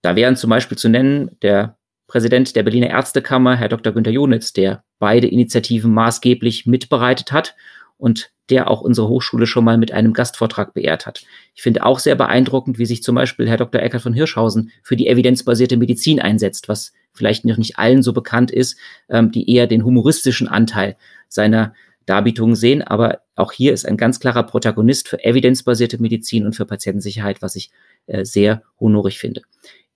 [0.02, 1.78] Da wären zum Beispiel zu nennen der
[2.08, 3.94] Präsident der Berliner Ärztekammer, Herr Dr.
[3.94, 7.56] Günter Jonitz, der beide Initiativen maßgeblich mitbereitet hat
[7.98, 11.24] und der auch unsere Hochschule schon mal mit einem Gastvortrag beehrt hat.
[11.54, 13.82] Ich finde auch sehr beeindruckend, wie sich zum Beispiel Herr Dr.
[13.82, 18.52] Eckert von Hirschhausen für die evidenzbasierte Medizin einsetzt, was vielleicht noch nicht allen so bekannt
[18.52, 18.78] ist,
[19.10, 20.96] ähm, die eher den humoristischen Anteil
[21.28, 21.74] seiner
[22.06, 22.82] Darbietung sehen.
[22.82, 27.56] Aber auch hier ist ein ganz klarer Protagonist für evidenzbasierte Medizin und für Patientensicherheit, was
[27.56, 27.72] ich
[28.06, 29.42] äh, sehr honorig finde.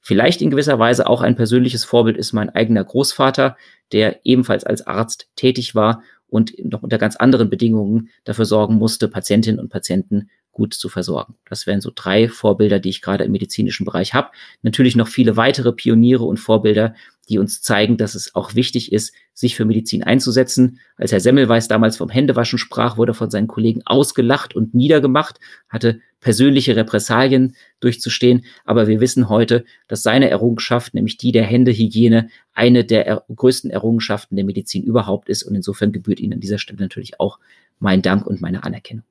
[0.04, 3.56] Vielleicht in gewisser Weise auch ein persönliches Vorbild ist mein eigener Großvater,
[3.91, 9.09] der ebenfalls als Arzt tätig war und noch unter ganz anderen Bedingungen dafür sorgen musste,
[9.09, 11.36] Patientinnen und Patienten gut zu versorgen.
[11.49, 14.30] Das wären so drei Vorbilder, die ich gerade im medizinischen Bereich habe.
[14.62, 16.93] Natürlich noch viele weitere Pioniere und Vorbilder,
[17.30, 20.80] die uns zeigen, dass es auch wichtig ist, sich für Medizin einzusetzen.
[20.97, 25.39] Als Herr Semmelweis damals vom Händewaschen sprach, wurde von seinen Kollegen ausgelacht und niedergemacht,
[25.70, 28.45] hatte persönliche Repressalien durchzustehen.
[28.66, 33.72] Aber wir wissen heute, dass seine Errungenschaft, nämlich die der Händehygiene, eine der er größten
[33.72, 35.43] Errungenschaften der Medizin überhaupt ist.
[35.43, 37.39] Und insofern gebührt Ihnen an dieser Stelle natürlich auch
[37.80, 39.06] mein Dank und meine Anerkennung.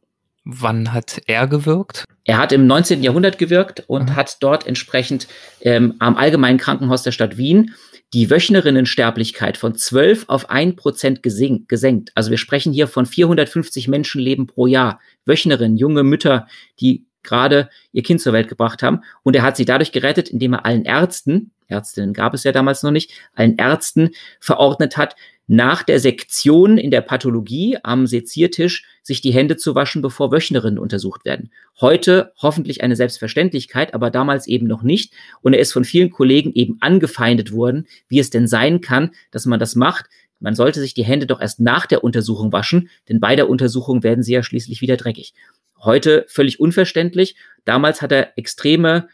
[0.45, 2.05] Wann hat er gewirkt?
[2.24, 3.03] Er hat im 19.
[3.03, 4.16] Jahrhundert gewirkt und mhm.
[4.16, 5.28] hat dort entsprechend
[5.61, 7.74] ähm, am Allgemeinen Krankenhaus der Stadt Wien
[8.12, 12.11] die Wöchnerinnensterblichkeit von 12 auf 1 Prozent gesenkt.
[12.14, 15.01] Also wir sprechen hier von 450 Menschenleben pro Jahr.
[15.26, 16.49] Wöchnerinnen, junge Mütter,
[16.80, 19.03] die gerade ihr Kind zur Welt gebracht haben.
[19.22, 22.82] Und er hat sie dadurch gerettet, indem er allen Ärzten, Ärztinnen gab es ja damals
[22.82, 24.11] noch nicht, allen Ärzten
[24.41, 25.14] verordnet hat,
[25.53, 30.78] nach der Sektion in der Pathologie am Seziertisch sich die Hände zu waschen, bevor Wöchnerinnen
[30.78, 31.51] untersucht werden.
[31.80, 35.12] Heute hoffentlich eine Selbstverständlichkeit, aber damals eben noch nicht.
[35.42, 39.44] Und er ist von vielen Kollegen eben angefeindet worden, wie es denn sein kann, dass
[39.44, 40.07] man das macht.
[40.38, 44.05] Man sollte sich die Hände doch erst nach der Untersuchung waschen, denn bei der Untersuchung
[44.05, 45.34] werden sie ja schließlich wieder dreckig.
[45.80, 47.34] Heute völlig unverständlich.
[47.64, 49.09] Damals hat er extreme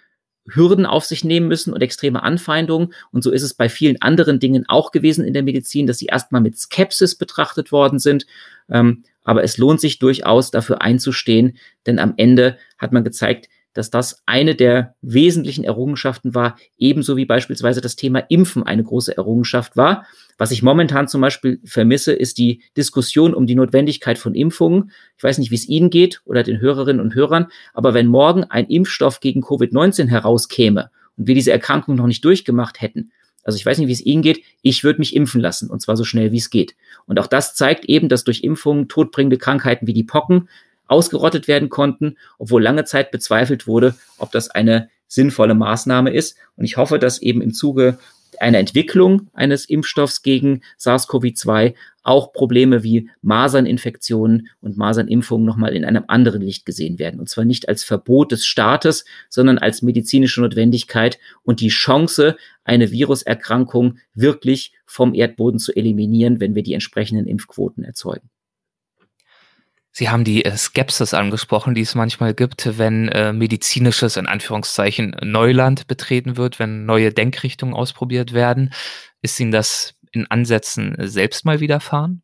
[0.48, 2.92] Hürden auf sich nehmen müssen und extreme Anfeindungen.
[3.12, 6.06] Und so ist es bei vielen anderen Dingen auch gewesen in der Medizin, dass sie
[6.06, 8.26] erstmal mit Skepsis betrachtet worden sind.
[8.70, 13.90] Ähm, aber es lohnt sich durchaus dafür einzustehen, denn am Ende hat man gezeigt, dass
[13.90, 19.76] das eine der wesentlichen Errungenschaften war, ebenso wie beispielsweise das Thema Impfen eine große Errungenschaft
[19.76, 20.06] war.
[20.38, 24.90] Was ich momentan zum Beispiel vermisse, ist die Diskussion um die Notwendigkeit von Impfungen.
[25.16, 28.44] Ich weiß nicht, wie es Ihnen geht oder den Hörerinnen und Hörern, aber wenn morgen
[28.44, 33.10] ein Impfstoff gegen Covid-19 herauskäme und wir diese Erkrankung noch nicht durchgemacht hätten,
[33.46, 35.96] also ich weiß nicht, wie es Ihnen geht, ich würde mich impfen lassen und zwar
[35.96, 36.74] so schnell wie es geht.
[37.06, 40.48] Und auch das zeigt eben, dass durch Impfungen todbringende Krankheiten wie die Pocken
[40.86, 46.36] ausgerottet werden konnten, obwohl lange Zeit bezweifelt wurde, ob das eine sinnvolle Maßnahme ist.
[46.56, 47.98] Und ich hoffe, dass eben im Zuge
[48.40, 56.04] einer Entwicklung eines Impfstoffs gegen SARS-CoV-2 auch Probleme wie Maserninfektionen und Masernimpfungen nochmal in einem
[56.06, 57.18] anderen Licht gesehen werden.
[57.18, 62.90] Und zwar nicht als Verbot des Staates, sondern als medizinische Notwendigkeit und die Chance, eine
[62.90, 68.28] Viruserkrankung wirklich vom Erdboden zu eliminieren, wenn wir die entsprechenden Impfquoten erzeugen.
[69.98, 75.16] Sie haben die äh, Skepsis angesprochen, die es manchmal gibt, wenn äh, medizinisches, in Anführungszeichen,
[75.22, 78.74] Neuland betreten wird, wenn neue Denkrichtungen ausprobiert werden.
[79.22, 82.20] Ist Ihnen das in Ansätzen selbst mal widerfahren?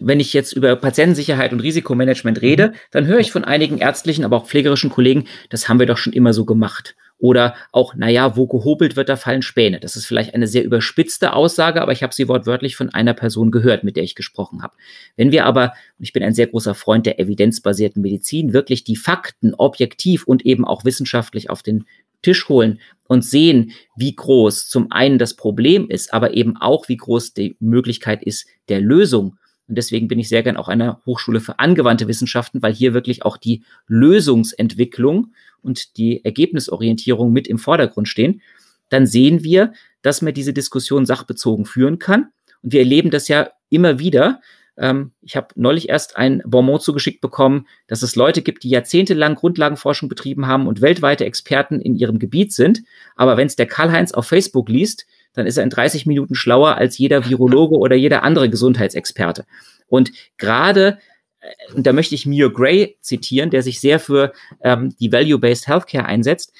[0.00, 4.38] wenn ich jetzt über Patientensicherheit und Risikomanagement rede, dann höre ich von einigen ärztlichen, aber
[4.38, 6.96] auch pflegerischen Kollegen, das haben wir doch schon immer so gemacht.
[7.18, 9.80] Oder auch, naja, wo gehobelt wird, da fallen Späne.
[9.80, 13.50] Das ist vielleicht eine sehr überspitzte Aussage, aber ich habe sie wortwörtlich von einer Person
[13.50, 14.74] gehört, mit der ich gesprochen habe.
[15.16, 18.96] Wenn wir aber, und ich bin ein sehr großer Freund der evidenzbasierten Medizin, wirklich die
[18.96, 21.86] Fakten objektiv und eben auch wissenschaftlich auf den
[22.22, 26.96] Tisch holen und sehen, wie groß zum einen das Problem ist, aber eben auch, wie
[26.96, 29.38] groß die Möglichkeit ist der Lösung,
[29.68, 33.24] und deswegen bin ich sehr gern auch einer Hochschule für angewandte Wissenschaften, weil hier wirklich
[33.24, 38.42] auch die Lösungsentwicklung und die Ergebnisorientierung mit im Vordergrund stehen.
[38.90, 42.28] Dann sehen wir, dass man diese Diskussion sachbezogen führen kann.
[42.62, 44.40] Und wir erleben das ja immer wieder.
[44.76, 49.34] Ähm, ich habe neulich erst ein Bonmot zugeschickt bekommen, dass es Leute gibt, die jahrzehntelang
[49.34, 52.82] Grundlagenforschung betrieben haben und weltweite Experten in ihrem Gebiet sind.
[53.16, 56.76] Aber wenn es der Karl-Heinz auf Facebook liest, dann ist er in 30 Minuten schlauer
[56.76, 59.44] als jeder Virologe oder jeder andere Gesundheitsexperte.
[59.86, 60.98] Und gerade
[61.40, 64.32] äh, und da möchte ich Mio Gray zitieren, der sich sehr für
[64.62, 66.52] ähm, die Value-Based Healthcare einsetzt.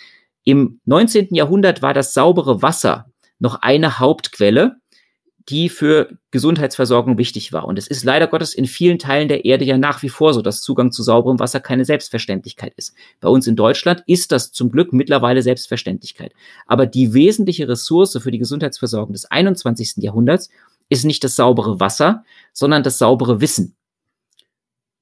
[0.45, 1.35] Im 19.
[1.35, 4.77] Jahrhundert war das saubere Wasser noch eine Hauptquelle
[5.49, 7.67] die für Gesundheitsversorgung wichtig war.
[7.67, 10.41] Und es ist leider Gottes in vielen Teilen der Erde ja nach wie vor so,
[10.41, 12.95] dass Zugang zu sauberem Wasser keine Selbstverständlichkeit ist.
[13.21, 16.33] Bei uns in Deutschland ist das zum Glück mittlerweile Selbstverständlichkeit.
[16.67, 19.97] Aber die wesentliche Ressource für die Gesundheitsversorgung des 21.
[19.97, 20.49] Jahrhunderts
[20.89, 23.77] ist nicht das saubere Wasser, sondern das saubere Wissen.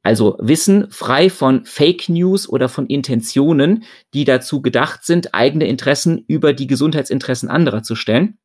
[0.02, 3.84] Also Wissen frei von Fake News oder von Intentionen,
[4.14, 8.38] die dazu gedacht sind, eigene Interessen über die Gesundheitsinteressen anderer zu stellen.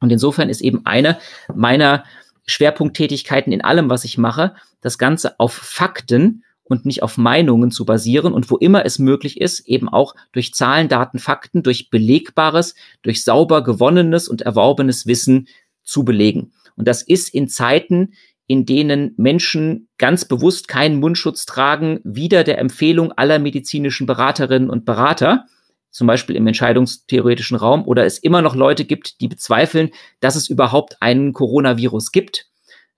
[0.00, 1.18] Und insofern ist eben eine
[1.54, 2.04] meiner
[2.46, 7.84] Schwerpunkttätigkeiten in allem, was ich mache, das Ganze auf Fakten und nicht auf Meinungen zu
[7.84, 12.74] basieren und wo immer es möglich ist, eben auch durch Zahlen, Daten, Fakten, durch belegbares,
[13.02, 15.48] durch sauber gewonnenes und erworbenes Wissen
[15.82, 16.52] zu belegen.
[16.76, 18.12] Und das ist in Zeiten,
[18.46, 24.84] in denen Menschen ganz bewusst keinen Mundschutz tragen, wieder der Empfehlung aller medizinischen Beraterinnen und
[24.84, 25.46] Berater
[25.90, 30.48] zum Beispiel im entscheidungstheoretischen Raum, oder es immer noch Leute gibt, die bezweifeln, dass es
[30.48, 32.46] überhaupt einen Coronavirus gibt,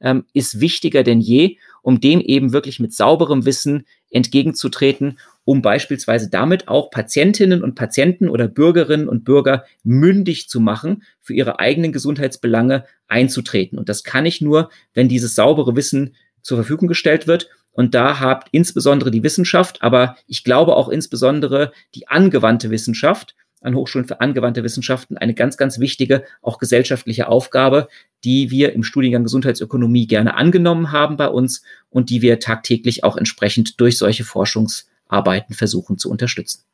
[0.01, 1.59] ähm, ist wichtiger denn je.
[1.83, 8.29] um dem eben wirklich mit sauberem Wissen entgegenzutreten, um beispielsweise damit auch Patientinnen und Patienten
[8.29, 13.79] oder Bürgerinnen und Bürger mündig zu machen, für ihre eigenen Gesundheitsbelange einzutreten.
[13.79, 17.49] Und das kann ich nur, wenn dieses saubere Wissen zur Verfügung gestellt wird.
[17.73, 23.75] Und da habt insbesondere die Wissenschaft, aber ich glaube auch insbesondere die angewandte Wissenschaft an
[23.75, 27.89] Hochschulen für angewandte Wissenschaften eine ganz, ganz wichtige, auch gesellschaftliche Aufgabe,
[28.25, 33.17] die wir im Studiengang Gesundheitsökonomie gerne angenommen haben bei uns und die wir tagtäglich auch
[33.17, 36.65] entsprechend durch solche Forschungsarbeiten versuchen zu unterstützen.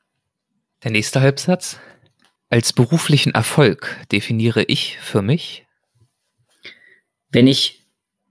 [0.84, 1.78] Der nächste Halbsatz.
[2.48, 5.66] Als beruflichen Erfolg definiere ich für mich,
[7.30, 7.84] wenn ich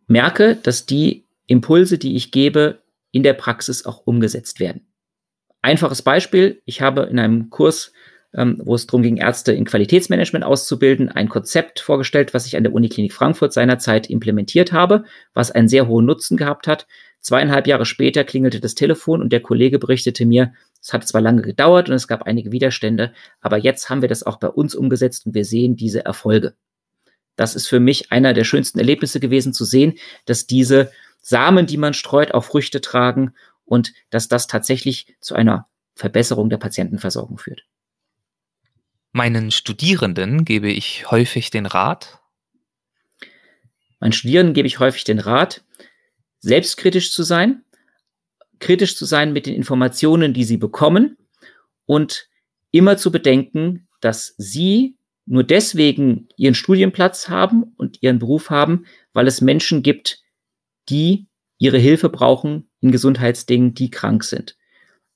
[0.08, 2.82] merke, dass die Impulse, die ich gebe,
[3.12, 4.88] in der Praxis auch umgesetzt werden.
[5.62, 7.92] Einfaches Beispiel, ich habe in einem Kurs
[8.36, 12.64] ähm, wo es darum ging, Ärzte in Qualitätsmanagement auszubilden, ein Konzept vorgestellt, was ich an
[12.64, 16.86] der Uniklinik Frankfurt seinerzeit implementiert habe, was einen sehr hohen Nutzen gehabt hat.
[17.22, 21.42] Zweieinhalb Jahre später klingelte das Telefon und der Kollege berichtete mir, es hat zwar lange
[21.42, 25.26] gedauert und es gab einige Widerstände, aber jetzt haben wir das auch bei uns umgesetzt
[25.26, 26.54] und wir sehen diese Erfolge.
[27.38, 29.94] Das ist für mich einer der schönsten Erlebnisse gewesen zu sehen,
[30.26, 30.92] dass diese
[31.28, 33.34] Samen, die man streut, auch Früchte tragen
[33.66, 37.66] und dass das tatsächlich zu einer Verbesserung der Patientenversorgung führt.
[39.12, 42.20] Meinen Studierenden gebe ich häufig den Rat.
[44.00, 45.64] Meinen Studierenden gebe ich häufig den Rat,
[46.42, 47.64] selbstkritisch zu sein,
[48.60, 51.18] kritisch zu sein mit den Informationen, die sie bekommen
[51.88, 52.30] und
[52.70, 54.96] immer zu bedenken, dass sie
[55.26, 60.25] nur deswegen ihren Studienplatz haben und ihren Beruf haben, weil es Menschen gibt,
[60.90, 61.28] die
[61.58, 64.58] ihre Hilfe brauchen in Gesundheitsdingen, die krank sind.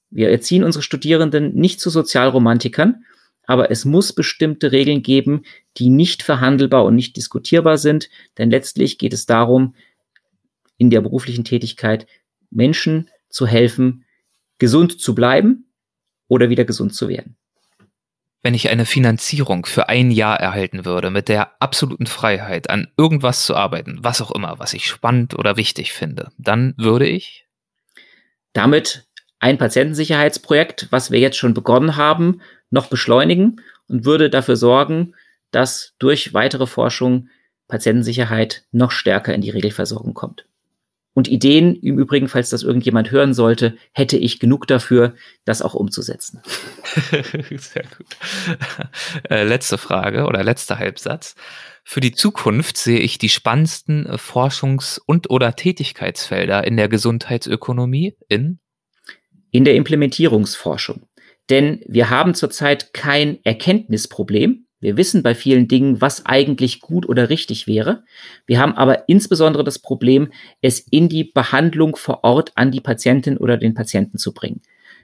[0.09, 3.03] Wir erziehen unsere Studierenden nicht zu Sozialromantikern,
[3.45, 5.43] aber es muss bestimmte Regeln geben,
[5.77, 9.75] die nicht verhandelbar und nicht diskutierbar sind, denn letztlich geht es darum,
[10.77, 12.07] in der beruflichen Tätigkeit
[12.51, 14.05] Menschen zu helfen,
[14.57, 15.65] gesund zu bleiben
[16.27, 17.37] oder wieder gesund zu werden.
[18.41, 23.43] Wenn ich eine Finanzierung für ein Jahr erhalten würde, mit der absoluten Freiheit, an irgendwas
[23.43, 27.45] zu arbeiten, was auch immer, was ich spannend oder wichtig finde, dann würde ich
[28.53, 29.07] damit
[29.39, 35.15] ein Patientensicherheitsprojekt, was wir jetzt schon begonnen haben, noch beschleunigen und würde dafür sorgen,
[35.51, 37.29] dass durch weitere Forschung
[37.67, 40.45] Patientensicherheit noch stärker in die Regelversorgung kommt.
[41.19, 45.73] Und Ideen, im Übrigen, falls das irgendjemand hören sollte, hätte ich genug dafür, das auch
[45.73, 46.41] umzusetzen.
[47.49, 48.07] Sehr gut.
[49.29, 51.35] Äh, letzte Frage oder letzter Halbsatz.
[51.83, 58.59] Für die Zukunft sehe ich die spannendsten Forschungs- und oder Tätigkeitsfelder in der Gesundheitsökonomie in
[59.51, 61.05] in der Implementierungsforschung.
[61.49, 64.67] Denn wir haben zurzeit kein Erkenntnisproblem.
[64.81, 68.03] Wir wissen bei vielen Dingen, was eigentlich gut oder richtig wäre.
[68.45, 70.29] Wir haben aber insbesondere das Problem,
[70.61, 74.61] es in die Behandlung vor Ort an die Patientin oder den Patienten zu bringen.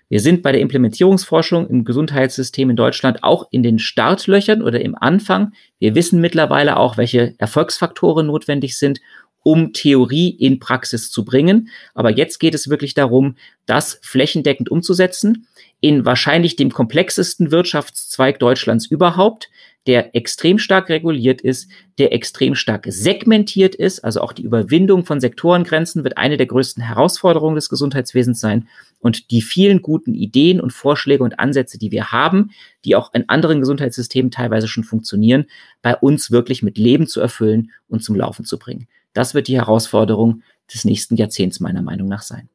[0.08, 4.96] Wir sind bei der Implementierungsforschung im Gesundheitssystem in Deutschland auch in den Startlöchern oder im
[4.96, 5.54] Anfang.
[5.80, 9.02] Wir wissen mittlerweile auch, welche Erfolgsfaktoren notwendig sind
[9.46, 11.70] um Theorie in Praxis zu bringen.
[11.94, 13.36] Aber jetzt geht es wirklich darum,
[13.68, 15.46] das flächendeckend umzusetzen
[15.82, 19.52] in wahrscheinlich dem komplexesten Wirtschaftszweig Deutschlands überhaupt,
[19.86, 21.70] der extrem stark reguliert ist,
[22.00, 24.04] der extrem stark segmentiert ist.
[24.04, 28.68] Also auch die Überwindung von Sektorengrenzen wird eine der größten Herausforderungen des Gesundheitswesens sein.
[29.00, 32.50] Und die vielen guten Ideen und Vorschläge und Ansätze, die wir haben,
[32.84, 35.46] die auch in anderen Gesundheitssystemen teilweise schon funktionieren,
[35.84, 38.88] bei uns wirklich mit Leben zu erfüllen und zum Laufen zu bringen.
[39.16, 42.50] Das wird die Herausforderung des nächsten Jahrzehnts meiner Meinung nach sein.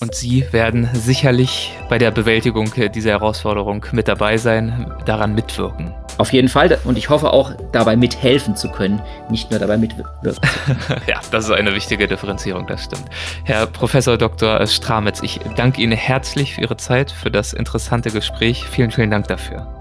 [0.00, 5.94] Und Sie werden sicherlich bei der Bewältigung dieser Herausforderung mit dabei sein, daran mitwirken.
[6.18, 6.78] Auf jeden Fall.
[6.84, 10.12] Und ich hoffe auch, dabei mithelfen zu können, nicht nur dabei mitwirken.
[11.06, 13.04] ja, das ist eine wichtige Differenzierung, das stimmt.
[13.44, 14.66] Herr Professor Dr.
[14.66, 18.66] Stramitz, ich danke Ihnen herzlich für Ihre Zeit, für das interessante Gespräch.
[18.68, 19.78] Vielen, vielen Dank dafür.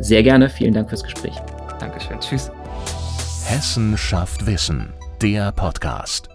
[0.00, 0.48] Sehr gerne.
[0.48, 1.34] Vielen Dank fürs Gespräch.
[1.78, 2.18] Dankeschön.
[2.20, 2.50] Tschüss.
[3.46, 6.29] Hessen schafft Wissen der Podcast.